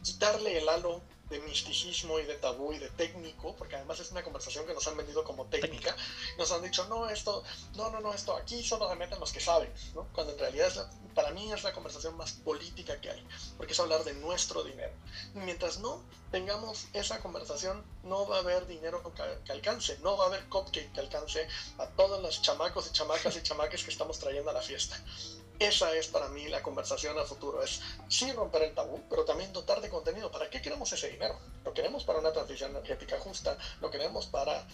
quitarle 0.03 0.59
el 0.59 0.69
halo 0.69 1.03
de 1.29 1.41
misticismo 1.41 2.19
y 2.19 2.25
de 2.25 2.37
tabú 2.37 2.73
y 2.73 2.79
de 2.79 2.89
técnico, 2.91 3.55
porque 3.57 3.77
además 3.77 3.99
es 4.01 4.13
una 4.13 4.23
conversación 4.23 4.67
que 4.67 4.75
nos 4.75 4.87
han 4.87 4.97
vendido 4.97 5.25
como 5.25 5.47
técnica, 5.47 5.97
nos 6.39 6.53
han 6.53 6.63
dicho, 6.63 6.87
no, 6.89 7.09
esto, 7.09 7.43
no, 7.75 7.91
no, 7.91 8.01
no, 8.01 8.15
esto, 8.15 8.37
aquí 8.37 8.63
solo 8.63 8.89
se 8.89 8.97
meten 8.97 9.19
los 9.19 9.33
que 9.33 9.41
saben, 9.41 9.73
¿no? 9.95 10.07
Cuando 10.13 10.33
en 10.33 10.39
realidad 10.39 10.91
para 11.15 11.31
mí 11.31 11.51
es 11.53 11.65
la 11.65 11.73
conversación 11.73 12.17
más 12.17 12.33
política 12.33 13.01
que 13.01 13.11
hay, 13.11 13.27
porque 13.57 13.73
es 13.73 13.81
hablar 13.81 14.05
de 14.05 14.15
nuestro 14.15 14.63
dinero. 14.63 14.93
Mientras 15.35 15.79
no 15.79 16.03
tengamos 16.31 16.87
esa 16.93 17.21
conversación, 17.21 17.85
no 18.05 18.29
va 18.29 18.37
a 18.37 18.41
haber 18.41 18.67
dinero 18.67 19.03
que, 19.45 19.53
alcance, 19.53 19.99
no 20.03 20.17
va 20.17 20.25
a 20.25 20.27
haber 20.29 20.47
cupcake 20.49 20.93
que 20.93 21.01
alcance 21.01 21.49
a 21.79 21.87
todos 21.89 22.23
los 22.23 22.43
chamacos 22.43 22.89
y 22.89 22.93
chamacas 22.93 23.37
y 23.39 23.43
chamaques 23.43 23.83
que 23.83 23.91
estamos 23.91 24.19
trayendo 24.19 24.51
a 24.51 24.55
la 24.55 24.63
fiesta. 24.63 25.03
Esa 25.59 25.95
es 25.97 26.09
para 26.09 26.29
mí 26.29 26.49
la 26.49 26.63
conversación 26.63 27.19
a 27.19 27.25
futuro, 27.25 27.63
es 27.63 27.81
sí 28.09 28.31
romper 28.33 28.63
el 28.63 28.75
tabú, 28.75 29.03
pero 29.09 29.25
también 29.25 29.53
dotar 29.53 29.81
de 29.81 29.89
contenido. 29.89 30.31
¿Para 30.31 30.51
qué 30.51 30.61
queremos 30.61 30.93
ese 30.93 31.09
dinero? 31.09 31.39
Lo 31.65 31.73
queremos 31.73 32.05
para 32.05 32.19
una 32.19 32.33
transición 32.33 32.73
energética 32.73 33.19
justa, 33.21 33.57
lo 33.81 33.91
queremos 33.91 34.27
para 34.27 34.67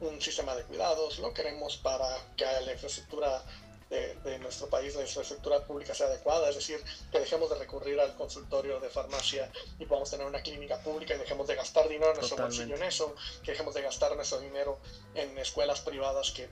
un 0.00 0.20
sistema 0.20 0.54
de 0.54 0.62
cuidados, 0.64 1.18
lo 1.18 1.34
queremos 1.34 1.76
para 1.78 2.08
que 2.36 2.44
la 2.44 2.72
infraestructura 2.72 3.42
de, 3.90 4.38
nuestro 4.38 4.68
país, 4.68 4.94
la 4.94 5.02
infraestructura 5.02 5.64
pública 5.64 5.94
sea 5.94 6.06
adecuada, 6.06 6.50
es 6.50 6.56
decir, 6.56 6.82
que 7.10 7.20
dejemos 7.20 7.48
de 7.48 7.56
recurrir 7.56 7.98
al 7.98 8.14
consultorio 8.16 8.80
de 8.80 8.90
farmacia 8.90 9.50
y 9.78 9.86
podamos 9.86 10.10
tener 10.10 10.26
una 10.26 10.42
clínica 10.42 10.80
pública 10.82 11.14
y 11.14 11.18
dejemos 11.18 11.46
de 11.46 11.54
gastar 11.54 11.88
dinero 11.88 12.10
en 12.10 12.18
nuestro 12.18 12.36
bolsillo 12.36 12.76
en 12.76 12.82
eso, 12.82 13.14
que 13.42 13.52
dejemos 13.52 13.74
de 13.74 13.82
gastar 13.82 14.14
nuestro 14.14 14.40
dinero 14.40 14.78
en 15.14 15.36
escuelas 15.38 15.80
privadas 15.80 16.30
que 16.32 16.50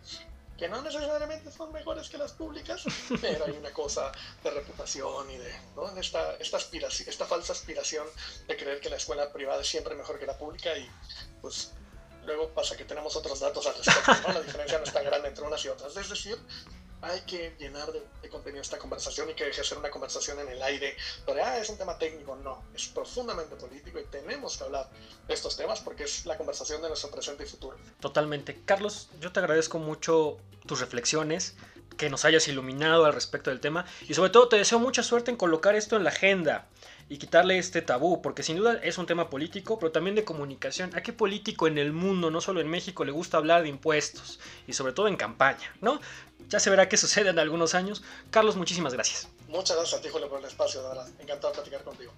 que 0.56 0.68
no 0.68 0.80
necesariamente 0.82 1.50
son 1.50 1.72
mejores 1.72 2.08
que 2.08 2.18
las 2.18 2.32
públicas, 2.32 2.84
pero 3.20 3.44
hay 3.44 3.52
una 3.52 3.72
cosa 3.72 4.10
de 4.42 4.50
reputación 4.50 5.30
y 5.30 5.36
de 5.36 5.52
¿no? 5.74 5.88
esta, 5.98 6.36
esta, 6.36 6.56
aspiración, 6.56 7.08
esta 7.08 7.26
falsa 7.26 7.52
aspiración 7.52 8.06
de 8.46 8.56
creer 8.56 8.80
que 8.80 8.90
la 8.90 8.96
escuela 8.96 9.32
privada 9.32 9.60
es 9.60 9.68
siempre 9.68 9.94
mejor 9.94 10.18
que 10.18 10.26
la 10.26 10.38
pública 10.38 10.76
y 10.76 10.88
pues 11.40 11.72
luego 12.24 12.48
pasa 12.50 12.76
que 12.76 12.84
tenemos 12.84 13.14
otros 13.16 13.40
datos 13.40 13.66
al 13.66 13.74
respecto, 13.74 14.32
la 14.32 14.40
diferencia 14.40 14.78
no 14.78 14.84
es 14.84 14.92
tan 14.92 15.04
grande 15.04 15.28
entre 15.28 15.44
unas 15.44 15.64
y 15.64 15.68
otras. 15.68 15.96
Es 15.96 16.08
decir, 16.08 16.36
hay 17.02 17.20
que 17.22 17.54
llenar 17.58 17.90
de, 17.92 18.28
contenido 18.28 18.60
esta 18.60 18.78
conversación 18.78 19.30
y 19.30 19.34
que 19.34 19.44
deje 19.44 19.60
de 19.60 19.66
ser 19.66 19.78
una 19.78 19.90
conversación 19.90 20.40
en 20.40 20.48
el 20.48 20.60
aire 20.60 20.96
donde 21.24 21.42
ah, 21.42 21.58
es 21.58 21.68
un 21.68 21.78
tema 21.78 21.96
técnico. 21.96 22.36
No, 22.36 22.64
es 22.74 22.88
profundamente 22.88 23.54
político 23.56 24.00
y 24.00 24.04
tenemos 24.04 24.58
que 24.58 24.64
hablar 24.64 24.90
de 25.26 25.34
estos 25.34 25.56
temas 25.56 25.80
porque 25.80 26.04
es 26.04 26.26
la 26.26 26.36
conversación 26.36 26.82
de 26.82 26.88
nuestro 26.88 27.10
presente 27.10 27.44
y 27.44 27.46
futuro. 27.46 27.76
Totalmente. 28.00 28.60
Carlos, 28.64 29.08
yo 29.20 29.32
te 29.32 29.40
agradezco 29.40 29.78
mucho 29.78 30.38
tus 30.66 30.80
reflexiones, 30.80 31.54
que 31.96 32.10
nos 32.10 32.24
hayas 32.24 32.46
iluminado 32.48 33.04
al 33.04 33.12
respecto 33.12 33.50
del 33.50 33.60
tema 33.60 33.86
y 34.08 34.14
sobre 34.14 34.30
todo 34.30 34.48
te 34.48 34.56
deseo 34.56 34.78
mucha 34.78 35.02
suerte 35.02 35.30
en 35.30 35.36
colocar 35.36 35.74
esto 35.74 35.96
en 35.96 36.04
la 36.04 36.10
agenda 36.10 36.66
y 37.08 37.18
quitarle 37.18 37.58
este 37.58 37.82
tabú, 37.82 38.20
porque 38.20 38.42
sin 38.42 38.56
duda 38.56 38.80
es 38.82 38.98
un 38.98 39.06
tema 39.06 39.30
político, 39.30 39.78
pero 39.78 39.92
también 39.92 40.16
de 40.16 40.24
comunicación. 40.24 40.90
¿A 40.96 41.02
qué 41.02 41.12
político 41.12 41.66
en 41.68 41.78
el 41.78 41.92
mundo, 41.92 42.30
no 42.30 42.40
solo 42.40 42.60
en 42.60 42.68
México, 42.68 43.04
le 43.04 43.12
gusta 43.12 43.36
hablar 43.36 43.62
de 43.62 43.68
impuestos? 43.68 44.40
Y 44.66 44.72
sobre 44.72 44.92
todo 44.92 45.06
en 45.06 45.16
campaña, 45.16 45.72
¿no? 45.80 46.00
Ya 46.48 46.58
se 46.58 46.70
verá 46.70 46.88
qué 46.88 46.96
sucede 46.96 47.30
en 47.30 47.38
algunos 47.38 47.74
años. 47.74 48.02
Carlos, 48.30 48.56
muchísimas 48.56 48.92
gracias. 48.92 49.28
Muchas 49.48 49.76
gracias 49.76 50.00
a 50.00 50.02
ti, 50.02 50.08
Julio, 50.10 50.28
por 50.28 50.40
el 50.40 50.46
espacio, 50.46 50.82
de 50.82 50.88
verdad. 50.88 51.08
Encantado 51.20 51.52
de 51.52 51.60
platicar 51.60 51.84
contigo. 51.84 52.12